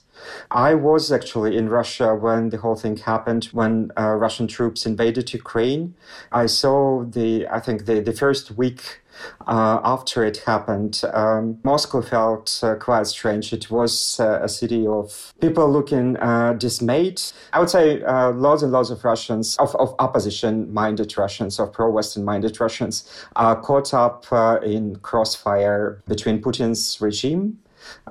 I 0.50 0.74
was 0.74 1.12
actually 1.12 1.56
in 1.56 1.68
Russia 1.68 2.14
when 2.14 2.50
the 2.50 2.58
whole 2.58 2.76
thing 2.76 2.96
happened, 2.96 3.46
when 3.52 3.90
uh, 3.98 4.14
Russian 4.14 4.46
troops 4.46 4.86
invaded 4.86 5.32
Ukraine. 5.32 5.94
I 6.32 6.46
saw 6.46 7.04
the, 7.04 7.46
I 7.48 7.60
think, 7.60 7.86
the, 7.86 8.00
the 8.00 8.12
first 8.12 8.52
week 8.52 9.02
uh, 9.46 9.80
after 9.84 10.24
it 10.24 10.38
happened, 10.38 11.02
um, 11.12 11.58
Moscow 11.62 12.02
felt 12.02 12.60
uh, 12.62 12.74
quite 12.76 13.06
strange. 13.06 13.52
It 13.52 13.70
was 13.70 14.18
uh, 14.20 14.40
a 14.42 14.48
city 14.48 14.86
of 14.86 15.34
people 15.40 15.70
looking 15.70 16.16
uh, 16.16 16.54
dismayed. 16.54 17.20
I 17.52 17.60
would 17.60 17.70
say 17.70 18.02
uh, 18.02 18.32
lots 18.32 18.62
and 18.62 18.72
lots 18.72 18.90
of 18.90 19.04
Russians, 19.04 19.56
of, 19.56 19.74
of 19.76 19.94
opposition 19.98 20.72
minded 20.72 21.16
Russians, 21.16 21.58
of 21.58 21.72
pro 21.72 21.90
Western 21.90 22.24
minded 22.24 22.58
Russians, 22.60 23.08
are 23.36 23.60
caught 23.60 23.94
up 23.94 24.26
uh, 24.32 24.58
in 24.62 24.96
crossfire 24.96 26.02
between 26.06 26.40
Putin's 26.40 27.00
regime 27.00 27.58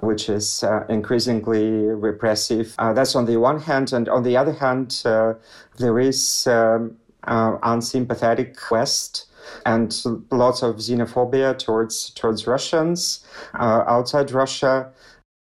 which 0.01 0.29
is 0.29 0.63
uh, 0.63 0.86
increasingly 0.89 1.69
repressive. 1.88 2.75
Uh, 2.79 2.93
that's 2.93 3.15
on 3.15 3.25
the 3.25 3.38
one 3.38 3.59
hand, 3.59 3.93
and 3.93 4.09
on 4.09 4.23
the 4.23 4.38
other 4.38 4.53
hand, 4.53 5.01
uh, 5.05 5.33
there 5.77 5.99
is 5.99 6.47
um, 6.47 6.97
unsympathetic 7.27 8.57
West 8.71 9.29
and 9.65 10.03
lots 10.31 10.63
of 10.63 10.77
xenophobia 10.77 11.57
towards 11.57 12.12
towards 12.12 12.47
Russians 12.47 13.25
uh, 13.59 13.83
outside 13.88 14.31
Russia. 14.31 14.91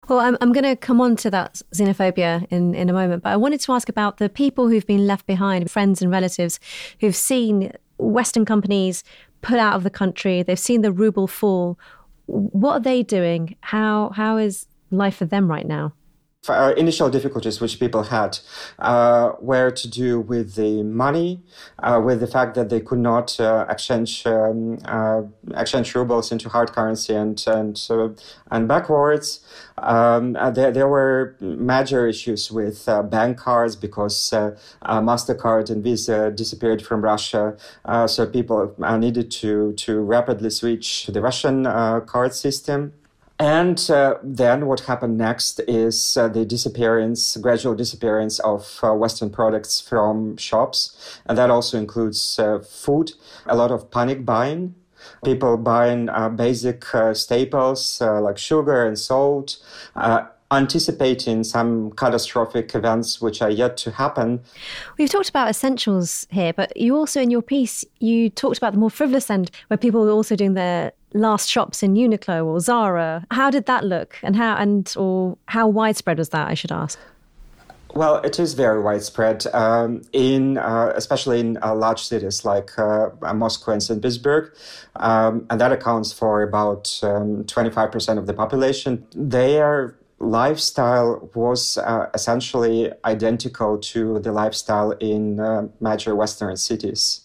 Well, 0.08 0.18
I'm, 0.18 0.36
I'm 0.40 0.52
going 0.52 0.64
to 0.64 0.74
come 0.74 1.00
on 1.00 1.14
to 1.16 1.30
that 1.30 1.62
xenophobia 1.74 2.46
in, 2.50 2.74
in 2.74 2.90
a 2.90 2.92
moment, 2.92 3.22
but 3.22 3.30
I 3.30 3.36
wanted 3.36 3.60
to 3.60 3.72
ask 3.72 3.88
about 3.88 4.16
the 4.16 4.28
people 4.28 4.68
who've 4.68 4.86
been 4.86 5.06
left 5.06 5.26
behind, 5.26 5.70
friends 5.70 6.02
and 6.02 6.10
relatives 6.10 6.58
who've 7.00 7.14
seen 7.14 7.72
Western 7.98 8.44
companies 8.44 9.04
put 9.42 9.58
out 9.58 9.74
of 9.74 9.84
the 9.84 9.90
country, 9.90 10.42
they've 10.42 10.58
seen 10.58 10.82
the 10.82 10.92
ruble 10.92 11.28
fall. 11.28 11.78
What 12.26 12.72
are 12.72 12.80
they 12.80 13.02
doing? 13.02 13.56
How 13.60 14.10
How 14.10 14.36
is 14.36 14.66
life 14.90 15.16
for 15.16 15.24
them 15.24 15.50
right 15.50 15.66
now? 15.66 15.92
Uh, 16.48 16.74
initial 16.76 17.08
difficulties 17.08 17.60
which 17.60 17.78
people 17.78 18.02
had 18.02 18.38
uh, 18.80 19.32
were 19.40 19.70
to 19.70 19.88
do 19.88 20.20
with 20.20 20.56
the 20.56 20.82
money, 20.82 21.40
uh, 21.78 22.00
with 22.04 22.18
the 22.18 22.26
fact 22.26 22.56
that 22.56 22.68
they 22.68 22.80
could 22.80 22.98
not 22.98 23.38
uh, 23.38 23.64
exchange 23.68 24.26
um, 24.26 24.76
uh, 24.84 25.22
exchange 25.54 25.94
rubles 25.94 26.32
into 26.32 26.48
hard 26.48 26.72
currency 26.72 27.14
and 27.14 27.44
and 27.46 27.80
and 28.50 28.66
backwards. 28.66 29.40
Um, 29.78 30.36
uh, 30.36 30.50
there, 30.50 30.72
there 30.72 30.88
were 30.88 31.36
major 31.40 32.06
issues 32.08 32.50
with 32.50 32.86
bank 33.10 33.38
cards 33.38 33.76
because 33.76 34.30
Mastercard 34.84 35.70
and 35.70 35.82
Visa 35.82 36.32
disappeared 36.32 36.82
from 36.82 37.02
Russia, 37.02 37.56
so 38.06 38.26
people 38.26 38.74
needed 38.98 39.30
to 39.30 39.74
to 39.74 40.00
rapidly 40.00 40.50
switch 40.50 41.04
to 41.06 41.12
the 41.12 41.20
Russian 41.20 41.64
card 42.06 42.34
system. 42.34 42.94
And 43.42 43.90
uh, 43.90 44.18
then 44.22 44.66
what 44.66 44.82
happened 44.82 45.18
next 45.18 45.58
is 45.66 46.16
uh, 46.16 46.28
the 46.28 46.44
disappearance, 46.44 47.36
gradual 47.38 47.74
disappearance 47.74 48.38
of 48.38 48.78
uh, 48.84 48.92
Western 48.94 49.30
products 49.30 49.80
from 49.80 50.36
shops. 50.36 51.20
And 51.26 51.36
that 51.36 51.50
also 51.50 51.76
includes 51.76 52.38
uh, 52.38 52.60
food, 52.60 53.14
a 53.46 53.56
lot 53.56 53.72
of 53.72 53.90
panic 53.90 54.24
buying. 54.24 54.76
People 55.24 55.56
buying 55.56 56.08
uh, 56.08 56.28
basic 56.28 56.94
uh, 56.94 57.14
staples 57.14 58.00
like 58.00 58.38
sugar 58.38 58.86
and 58.86 58.96
salt, 58.96 59.58
anticipating 60.52 61.42
some 61.42 61.90
catastrophic 61.92 62.72
events 62.76 63.20
which 63.20 63.42
are 63.42 63.50
yet 63.50 63.76
to 63.78 63.90
happen. 63.90 64.38
We've 64.98 65.10
talked 65.10 65.30
about 65.30 65.48
essentials 65.50 66.28
here, 66.30 66.52
but 66.52 66.76
you 66.76 66.94
also, 66.94 67.20
in 67.20 67.32
your 67.32 67.42
piece, 67.42 67.84
you 67.98 68.30
talked 68.30 68.58
about 68.58 68.74
the 68.74 68.78
more 68.78 68.90
frivolous 68.90 69.28
end 69.28 69.50
where 69.66 69.78
people 69.78 70.08
are 70.08 70.12
also 70.12 70.36
doing 70.36 70.54
their 70.54 70.92
last 71.14 71.48
shops 71.48 71.82
in 71.82 71.94
Uniqlo 71.94 72.44
or 72.44 72.60
Zara. 72.60 73.26
How 73.30 73.50
did 73.50 73.66
that 73.66 73.84
look, 73.84 74.18
and 74.22 74.36
how 74.36 74.56
and 74.56 74.92
or 74.96 75.36
how 75.46 75.68
widespread 75.68 76.18
was 76.18 76.30
that? 76.30 76.48
I 76.48 76.54
should 76.54 76.72
ask. 76.72 76.98
Well, 77.94 78.16
it 78.22 78.38
is 78.38 78.54
very 78.54 78.80
widespread 78.80 79.46
um, 79.52 80.00
in, 80.14 80.56
uh, 80.56 80.92
especially 80.96 81.40
in 81.40 81.58
uh, 81.62 81.74
large 81.74 82.02
cities 82.02 82.42
like 82.42 82.78
uh, 82.78 83.10
Moscow 83.34 83.72
and 83.72 83.82
St. 83.82 84.00
Petersburg, 84.00 84.54
um, 84.96 85.46
and 85.50 85.60
that 85.60 85.72
accounts 85.72 86.10
for 86.10 86.42
about 86.42 86.98
um, 87.02 87.44
25% 87.44 88.16
of 88.16 88.26
the 88.26 88.32
population. 88.32 89.06
Their 89.14 89.94
lifestyle 90.22 91.28
was 91.34 91.76
uh, 91.78 92.08
essentially 92.14 92.90
identical 93.04 93.76
to 93.76 94.20
the 94.20 94.32
lifestyle 94.32 94.92
in 94.92 95.38
uh, 95.38 95.68
major 95.80 96.14
Western 96.14 96.56
cities. 96.56 97.20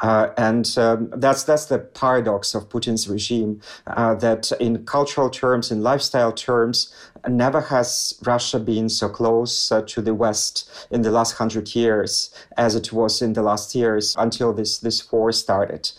Uh, 0.00 0.28
and 0.36 0.76
um, 0.78 1.10
that's 1.16 1.44
that's 1.44 1.66
the 1.66 1.78
paradox 1.78 2.54
of 2.54 2.68
Putin's 2.68 3.08
regime 3.08 3.60
uh, 3.86 4.14
that 4.16 4.50
in 4.60 4.84
cultural 4.84 5.30
terms, 5.30 5.70
in 5.70 5.82
lifestyle 5.82 6.32
terms, 6.32 6.92
never 7.28 7.60
has 7.60 8.14
Russia 8.24 8.58
been 8.58 8.88
so 8.88 9.08
close 9.08 9.70
uh, 9.70 9.82
to 9.82 10.02
the 10.02 10.14
West 10.14 10.68
in 10.90 11.02
the 11.02 11.10
last 11.10 11.32
hundred 11.32 11.74
years 11.74 12.34
as 12.56 12.74
it 12.74 12.92
was 12.92 13.22
in 13.22 13.32
the 13.34 13.42
last 13.42 13.74
years 13.74 14.14
until 14.18 14.52
this 14.52 14.78
this 14.78 15.10
war 15.12 15.32
started. 15.32 15.90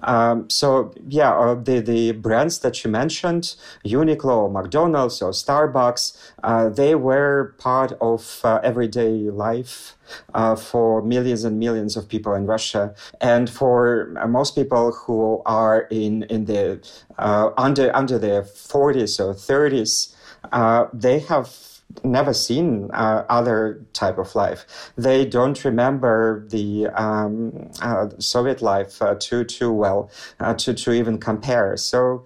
Um, 0.00 0.48
so 0.50 0.92
yeah, 1.08 1.32
uh, 1.32 1.54
the 1.54 1.80
the 1.80 2.12
brands 2.12 2.60
that 2.60 2.84
you 2.84 2.90
mentioned, 2.90 3.56
Uniqlo, 3.84 4.50
McDonald's, 4.50 5.22
or 5.22 5.30
Starbucks, 5.30 6.16
uh, 6.42 6.68
they 6.68 6.94
were 6.94 7.54
part 7.58 7.92
of 8.00 8.40
uh, 8.44 8.60
everyday 8.62 9.30
life. 9.30 9.92
Uh, 10.34 10.54
for 10.54 11.02
millions 11.02 11.42
and 11.42 11.58
millions 11.58 11.96
of 11.96 12.08
people 12.08 12.32
in 12.32 12.46
Russia, 12.46 12.94
and 13.20 13.50
for 13.50 14.14
uh, 14.22 14.28
most 14.28 14.54
people 14.54 14.92
who 14.92 15.42
are 15.44 15.88
in 15.90 16.22
in 16.30 16.44
the 16.44 16.80
under 17.18 17.90
under 17.96 18.16
their 18.16 18.42
40s 18.42 19.18
or 19.18 19.34
30s, 19.34 20.14
uh, 20.52 20.86
they 20.92 21.18
have 21.20 21.76
never 22.04 22.32
seen 22.32 22.90
uh, 22.92 23.24
other 23.28 23.84
type 23.92 24.18
of 24.18 24.34
life. 24.34 24.92
They 24.96 25.24
don't 25.24 25.64
remember 25.64 26.46
the 26.48 26.88
um, 26.88 27.70
uh, 27.80 28.08
Soviet 28.18 28.62
life 28.62 29.00
uh, 29.00 29.14
too 29.18 29.44
too 29.44 29.72
well 29.72 30.10
uh, 30.40 30.54
to 30.54 30.74
to 30.74 30.92
even 30.92 31.18
compare. 31.18 31.76
So 31.76 32.24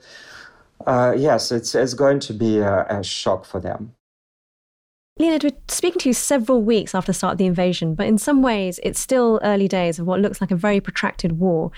uh, 0.87 1.15
yes, 1.17 1.53
it's 1.53 1.75
it's 1.75 1.95
going 1.95 2.21
to 2.21 2.33
be 2.33 2.59
a, 2.59 2.87
a 2.89 3.05
shock 3.05 3.45
for 3.45 3.61
them. 3.61 3.95
Leonid, 5.19 5.45
we're 5.45 5.51
speaking 5.69 5.99
to 6.01 6.09
you 6.09 6.15
several 6.15 6.63
weeks 6.63 6.95
after 6.95 7.13
the 7.13 7.15
start 7.15 7.33
of 7.33 7.39
the 7.39 7.45
invasion, 7.47 7.95
but 7.95 8.07
in 8.07 8.17
some 8.17 8.43
ways 8.43 8.81
it's 8.83 8.99
still 8.99 9.39
early 9.43 9.69
days 9.69 9.99
of 9.99 10.07
what 10.07 10.21
looks 10.21 10.41
like 10.41 10.51
a 10.51 10.57
very 10.57 10.81
protracted 10.81 11.33
war. 11.33 11.71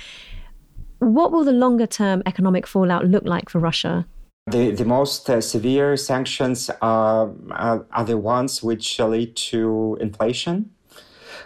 What 1.01 1.33
will 1.33 1.43
the 1.43 1.53
longer 1.53 1.89
term 1.89 2.23
economic 2.25 2.69
fallout 2.69 3.05
look 3.05 3.25
like 3.25 3.49
for 3.49 3.59
Russia? 3.59 4.07
The, 4.49 4.73
the 4.73 4.85
most 4.85 5.31
uh, 5.31 5.41
severe 5.41 5.97
sanctions 5.97 6.69
are, 6.81 7.31
are, 7.53 7.87
are, 7.93 8.05
the 8.05 8.19
ones 8.19 8.61
which 8.61 8.99
lead 8.99 9.37
to 9.37 9.97
inflation. 10.01 10.71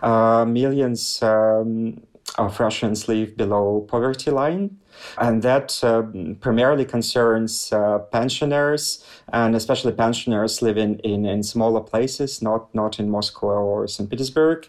Uh, 0.00 0.46
millions 0.46 1.22
um, 1.22 2.00
of 2.38 2.58
Russians 2.58 3.06
live 3.06 3.36
below 3.36 3.86
poverty 3.86 4.30
line. 4.30 4.78
And 5.18 5.42
that 5.42 5.78
uh, 5.84 6.04
primarily 6.40 6.86
concerns 6.86 7.70
uh, 7.70 7.98
pensioners, 7.98 9.04
and 9.30 9.54
especially 9.54 9.92
pensioners 9.92 10.62
living 10.62 10.98
in, 11.00 11.26
in 11.26 11.42
smaller 11.42 11.82
places, 11.82 12.40
not, 12.40 12.74
not 12.74 12.98
in 12.98 13.10
Moscow 13.10 13.62
or 13.62 13.86
St. 13.88 14.08
Petersburg. 14.08 14.68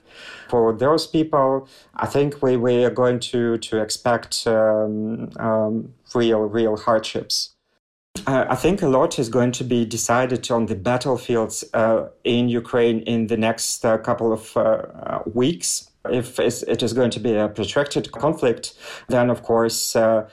For 0.50 0.74
those 0.74 1.08
people, 1.08 1.70
I 1.96 2.08
think 2.08 2.42
we, 2.42 2.58
we 2.58 2.84
are 2.84 2.90
going 2.90 3.22
to, 3.22 3.58
to 3.58 3.82
expect 3.82 4.46
um, 4.48 5.30
um, 5.40 5.94
real, 6.14 6.42
real 6.42 6.76
hardships. 6.76 7.54
I 8.26 8.56
think 8.56 8.82
a 8.82 8.88
lot 8.88 9.20
is 9.20 9.30
going 9.30 9.52
to 9.54 9.64
be 9.64 9.86
decided 9.86 10.50
on 10.50 10.66
the 10.66 10.76
battlefields 10.76 11.64
uh, 11.74 12.08
in 12.24 12.50
Ukraine 12.50 13.00
in 13.02 13.28
the 13.28 13.38
next 13.38 13.86
uh, 13.86 13.98
couple 13.98 14.32
of 14.34 14.56
uh, 14.56 14.62
uh, 14.62 15.24
weeks. 15.34 15.92
If 16.10 16.40
it 16.40 16.82
is 16.82 16.94
going 16.94 17.12
to 17.12 17.20
be 17.20 17.36
a 17.36 17.50
protracted 17.50 18.12
conflict, 18.14 18.76
then 19.10 19.30
of 19.30 19.44
course, 19.44 19.94
uh, 19.94 20.30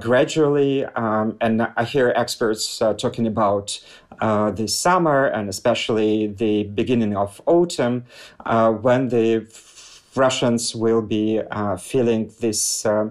gradually, 0.00 0.84
um, 0.84 1.36
and 1.40 1.62
I 1.76 1.84
hear 1.84 2.12
experts 2.16 2.78
talking 2.98 3.28
about 3.28 3.80
the 4.20 4.66
summer 4.66 5.26
and 5.26 5.48
especially 5.48 6.26
the 6.26 6.64
beginning 6.64 7.16
of 7.16 7.40
autumn, 7.46 8.04
when 8.80 9.10
the 9.10 9.46
Russians 10.14 10.74
will 10.74 11.02
be 11.02 11.40
uh, 11.50 11.76
feeling 11.76 12.30
this 12.40 12.84
uh, 12.84 13.10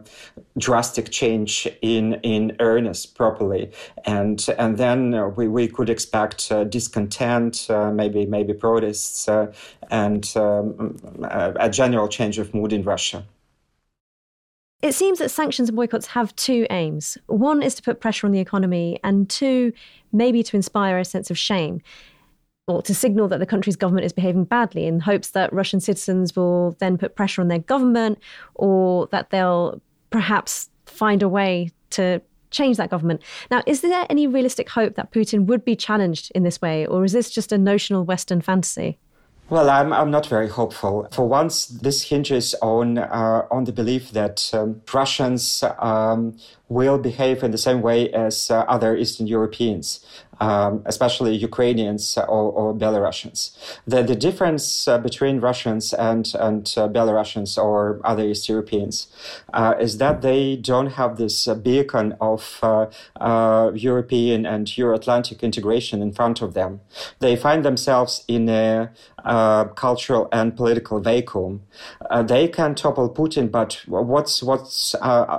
drastic 0.57 1.09
change 1.09 1.67
in 1.81 2.15
in 2.21 2.55
earnest 2.59 3.15
properly, 3.15 3.71
and 4.05 4.47
and 4.57 4.77
then 4.77 5.13
uh, 5.13 5.27
we, 5.29 5.47
we 5.47 5.67
could 5.67 5.89
expect 5.89 6.51
uh, 6.51 6.63
discontent, 6.63 7.67
uh, 7.69 7.91
maybe 7.91 8.25
maybe 8.25 8.53
protests, 8.53 9.27
uh, 9.27 9.51
and 9.89 10.31
um, 10.35 10.97
a 11.59 11.69
general 11.69 12.07
change 12.07 12.37
of 12.37 12.53
mood 12.53 12.71
in 12.71 12.83
Russia. 12.83 13.23
It 14.81 14.95
seems 14.95 15.19
that 15.19 15.29
sanctions 15.29 15.69
and 15.69 15.75
boycotts 15.75 16.07
have 16.07 16.35
two 16.35 16.65
aims. 16.71 17.15
One 17.27 17.61
is 17.61 17.75
to 17.75 17.83
put 17.83 17.99
pressure 17.99 18.25
on 18.25 18.33
the 18.33 18.39
economy, 18.39 18.99
and 19.03 19.29
two, 19.29 19.73
maybe 20.11 20.41
to 20.43 20.55
inspire 20.55 20.97
a 20.97 21.05
sense 21.05 21.29
of 21.29 21.37
shame 21.37 21.81
or 22.71 22.81
to 22.83 22.95
signal 22.95 23.27
that 23.27 23.39
the 23.39 23.45
country's 23.45 23.75
government 23.75 24.05
is 24.05 24.13
behaving 24.13 24.45
badly 24.45 24.85
in 24.85 24.99
hopes 24.99 25.31
that 25.31 25.51
Russian 25.51 25.79
citizens 25.79 26.35
will 26.35 26.75
then 26.79 26.97
put 26.97 27.15
pressure 27.15 27.41
on 27.41 27.47
their 27.47 27.59
government 27.59 28.19
or 28.55 29.07
that 29.07 29.29
they'll 29.29 29.81
perhaps 30.09 30.69
find 30.85 31.21
a 31.21 31.29
way 31.29 31.71
to 31.91 32.21
change 32.51 32.77
that 32.77 32.89
government. 32.89 33.21
Now, 33.49 33.61
is 33.65 33.81
there 33.81 34.05
any 34.09 34.27
realistic 34.27 34.69
hope 34.69 34.95
that 34.95 35.11
Putin 35.11 35.45
would 35.45 35.63
be 35.65 35.75
challenged 35.75 36.31
in 36.35 36.43
this 36.43 36.61
way, 36.61 36.85
or 36.85 37.03
is 37.03 37.13
this 37.13 37.29
just 37.29 37.51
a 37.51 37.57
notional 37.57 38.03
Western 38.03 38.41
fantasy? 38.41 38.99
Well, 39.49 39.69
I'm, 39.69 39.91
I'm 39.91 40.11
not 40.11 40.27
very 40.27 40.47
hopeful. 40.47 41.09
For 41.11 41.27
once, 41.27 41.65
this 41.65 42.03
hinges 42.03 42.55
on 42.61 42.97
uh, 42.97 43.45
on 43.51 43.65
the 43.65 43.73
belief 43.73 44.11
that 44.11 44.49
um, 44.53 44.81
Russians 44.93 45.61
um, 45.79 46.37
will 46.71 46.97
behave 46.97 47.43
in 47.43 47.51
the 47.51 47.57
same 47.57 47.81
way 47.81 48.09
as 48.13 48.49
uh, 48.49 48.59
other 48.75 48.95
Eastern 48.95 49.27
Europeans 49.27 49.99
um, 50.41 50.81
especially 50.85 51.35
Ukrainians 51.35 52.17
or, 52.17 52.51
or, 52.59 52.73
Belarusians. 52.73 53.55
The, 53.85 54.01
the 54.01 54.15
difference 54.15 54.87
uh, 54.87 54.97
between 54.97 55.39
Russians 55.39 55.93
and, 55.93 56.33
and 56.39 56.73
uh, 56.75 56.87
Belarusians 56.87 57.59
or 57.59 58.01
other 58.03 58.25
East 58.25 58.49
Europeans 58.49 59.07
uh, 59.53 59.75
is 59.79 59.99
that 59.99 60.23
they 60.23 60.55
don't 60.55 60.93
have 60.99 61.17
this 61.17 61.47
uh, 61.47 61.53
beacon 61.53 62.15
of 62.19 62.59
uh, 62.63 63.71
European 63.75 64.47
and 64.47 64.75
Euro 64.77 64.95
Atlantic 64.95 65.43
integration 65.43 66.01
in 66.01 66.11
front 66.11 66.41
of 66.41 66.55
them. 66.55 66.81
They 67.19 67.35
find 67.35 67.63
themselves 67.63 68.25
in 68.27 68.49
a 68.49 68.89
cultural 69.75 70.27
and 70.31 70.57
political 70.57 70.99
vacuum. 70.99 71.61
they 72.23 72.47
can 72.47 72.73
topple 72.73 73.13
Putin, 73.13 73.51
but 73.51 73.83
what's, 73.85 74.41
what's, 74.41 74.95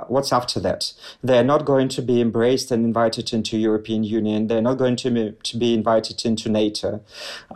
what's 0.07 0.31
after 0.31 0.61
that? 0.61 0.93
They're 1.23 1.43
not 1.43 1.65
going 1.65 1.87
to 1.89 2.01
be 2.01 2.19
embraced 2.19 2.69
and 2.71 2.85
invited 2.85 3.33
into 3.33 3.57
European 3.57 4.03
Union. 4.03 4.47
They're 4.47 4.61
not 4.61 4.77
going 4.77 4.97
to 4.97 5.09
be, 5.09 5.33
to 5.43 5.57
be 5.57 5.73
invited 5.73 6.25
into 6.25 6.49
NATO. 6.49 7.01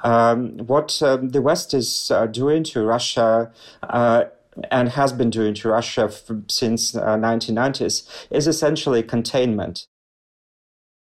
Um, 0.03 0.57
what 0.59 1.01
um, 1.03 1.29
the 1.29 1.41
West 1.41 1.73
is 1.73 2.09
uh, 2.09 2.27
doing 2.27 2.63
to 2.65 2.81
Russia 2.83 3.51
uh, 3.83 4.25
and 4.71 4.89
has 4.89 5.11
been 5.11 5.29
doing 5.29 5.53
to 5.55 5.69
Russia 5.69 6.09
since 6.47 6.95
uh, 6.95 7.17
1990s 7.17 8.27
is 8.31 8.47
essentially 8.47 9.03
containment. 9.03 9.85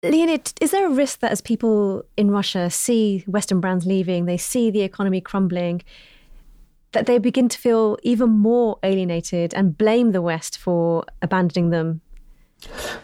Leonid, 0.05 0.53
is 0.61 0.73
there 0.73 0.87
a 0.87 0.91
risk 0.91 1.21
that 1.21 1.31
as 1.31 1.41
people 1.41 2.05
in 2.17 2.31
Russia 2.31 2.71
see 2.71 3.23
Western 3.27 3.61
brands 3.61 3.87
leaving, 3.87 4.25
they 4.27 4.37
see 4.37 4.71
the 4.71 4.83
economy 4.83 5.21
crumbling, 5.21 5.83
that 6.93 7.07
they 7.07 7.19
begin 7.19 7.49
to 7.49 7.59
feel 7.59 7.97
even 8.03 8.31
more 8.31 8.79
alienated 8.83 9.55
and 9.55 9.79
blame 9.79 10.13
the 10.13 10.23
West 10.23 10.59
for 10.59 11.05
abandoning 11.23 11.71
them 11.71 12.01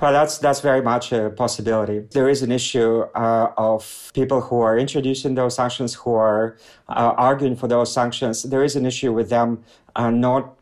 well, 0.01 0.13
that's 0.13 0.39
that's 0.39 0.61
very 0.61 0.83
much 0.83 1.13
a 1.13 1.31
possibility. 1.31 2.01
There 2.11 2.29
is 2.29 2.43
an 2.43 2.53
issue 2.53 3.01
uh, 3.15 3.53
of 3.57 4.11
people 4.15 4.41
who 4.41 4.61
are 4.61 4.79
introducing 4.79 5.35
those 5.35 5.57
sanctions, 5.57 5.95
who 5.95 6.15
are 6.15 6.57
uh, 6.89 7.15
arguing 7.17 7.57
for 7.57 7.69
those 7.69 7.93
sanctions. 7.93 8.43
There 8.43 8.63
is 8.63 8.77
an 8.77 8.87
issue 8.87 9.13
with 9.13 9.31
them 9.31 9.65
uh, 9.97 10.11
not 10.11 10.55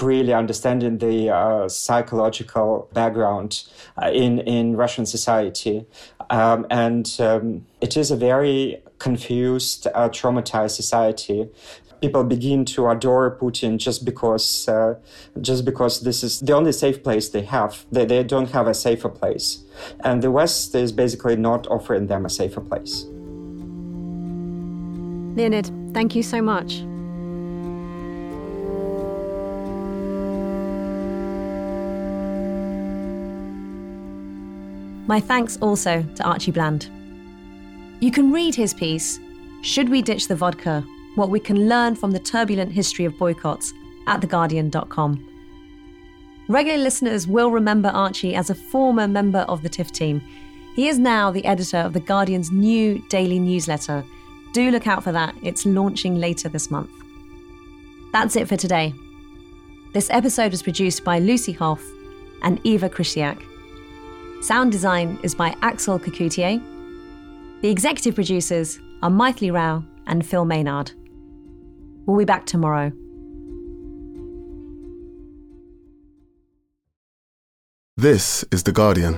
really 0.00 0.32
understanding 0.32 0.98
the 0.98 1.30
uh, 1.30 1.68
psychological 1.68 2.88
background 2.92 3.64
uh, 4.00 4.10
in 4.10 4.40
in 4.40 4.76
Russian 4.76 5.06
society, 5.06 5.86
um, 6.30 6.66
and 6.70 7.16
um, 7.18 7.66
it 7.80 7.96
is 7.96 8.10
a 8.10 8.16
very 8.16 8.82
confused, 8.98 9.86
uh, 9.94 10.08
traumatized 10.10 10.76
society 10.76 11.48
people 12.00 12.24
begin 12.24 12.64
to 12.64 12.88
adore 12.88 13.36
Putin 13.36 13.76
just 13.76 14.04
because 14.04 14.68
uh, 14.68 14.94
just 15.40 15.64
because 15.64 16.00
this 16.00 16.22
is 16.22 16.40
the 16.40 16.52
only 16.52 16.72
safe 16.72 17.02
place 17.02 17.28
they 17.28 17.42
have. 17.42 17.84
They, 17.92 18.04
they 18.04 18.24
don't 18.24 18.50
have 18.50 18.66
a 18.66 18.74
safer 18.74 19.08
place, 19.08 19.64
and 20.04 20.22
the 20.22 20.30
West 20.30 20.74
is 20.74 20.92
basically 20.92 21.36
not 21.36 21.66
offering 21.68 22.06
them 22.06 22.24
a 22.24 22.30
safer 22.30 22.60
place. 22.60 23.04
Leonid, 25.36 25.70
thank 25.94 26.14
you 26.14 26.22
so 26.22 26.42
much. 26.42 26.82
My 35.06 35.18
thanks 35.18 35.58
also 35.60 36.04
to 36.14 36.24
Archie 36.24 36.52
Bland. 36.52 36.88
You 38.00 38.12
can 38.12 38.32
read 38.32 38.54
his 38.54 38.72
piece, 38.72 39.18
Should 39.62 39.88
We 39.88 40.02
Ditch 40.02 40.28
the 40.28 40.36
Vodka? 40.36 40.84
What 41.20 41.28
we 41.28 41.38
can 41.38 41.68
learn 41.68 41.96
from 41.96 42.12
the 42.12 42.18
turbulent 42.18 42.72
history 42.72 43.04
of 43.04 43.18
boycotts 43.18 43.74
at 44.06 44.22
theguardian.com. 44.22 45.28
Regular 46.48 46.78
listeners 46.78 47.26
will 47.26 47.50
remember 47.50 47.90
Archie 47.90 48.34
as 48.34 48.48
a 48.48 48.54
former 48.54 49.06
member 49.06 49.40
of 49.40 49.62
the 49.62 49.68
TIFF 49.68 49.92
team. 49.92 50.22
He 50.74 50.88
is 50.88 50.98
now 50.98 51.30
the 51.30 51.44
editor 51.44 51.76
of 51.76 51.92
The 51.92 52.00
Guardian's 52.00 52.50
new 52.50 53.04
daily 53.10 53.38
newsletter. 53.38 54.02
Do 54.54 54.70
look 54.70 54.86
out 54.86 55.04
for 55.04 55.12
that, 55.12 55.34
it's 55.42 55.66
launching 55.66 56.14
later 56.14 56.48
this 56.48 56.70
month. 56.70 56.90
That's 58.14 58.34
it 58.34 58.48
for 58.48 58.56
today. 58.56 58.94
This 59.92 60.08
episode 60.08 60.52
was 60.52 60.62
produced 60.62 61.04
by 61.04 61.18
Lucy 61.18 61.52
Hough 61.52 61.84
and 62.40 62.58
Eva 62.64 62.88
Krysiak. 62.88 63.42
Sound 64.40 64.72
design 64.72 65.18
is 65.22 65.34
by 65.34 65.54
Axel 65.60 65.98
Kacoutié. 65.98 66.62
The 67.60 67.68
executive 67.68 68.14
producers 68.14 68.80
are 69.02 69.10
Maithili 69.10 69.52
Rao 69.52 69.84
and 70.06 70.24
Phil 70.24 70.46
Maynard. 70.46 70.92
We'll 72.10 72.18
be 72.18 72.24
back 72.24 72.44
tomorrow. 72.44 72.90
This 77.96 78.44
is 78.50 78.64
The 78.64 78.72
Guardian. 78.72 79.14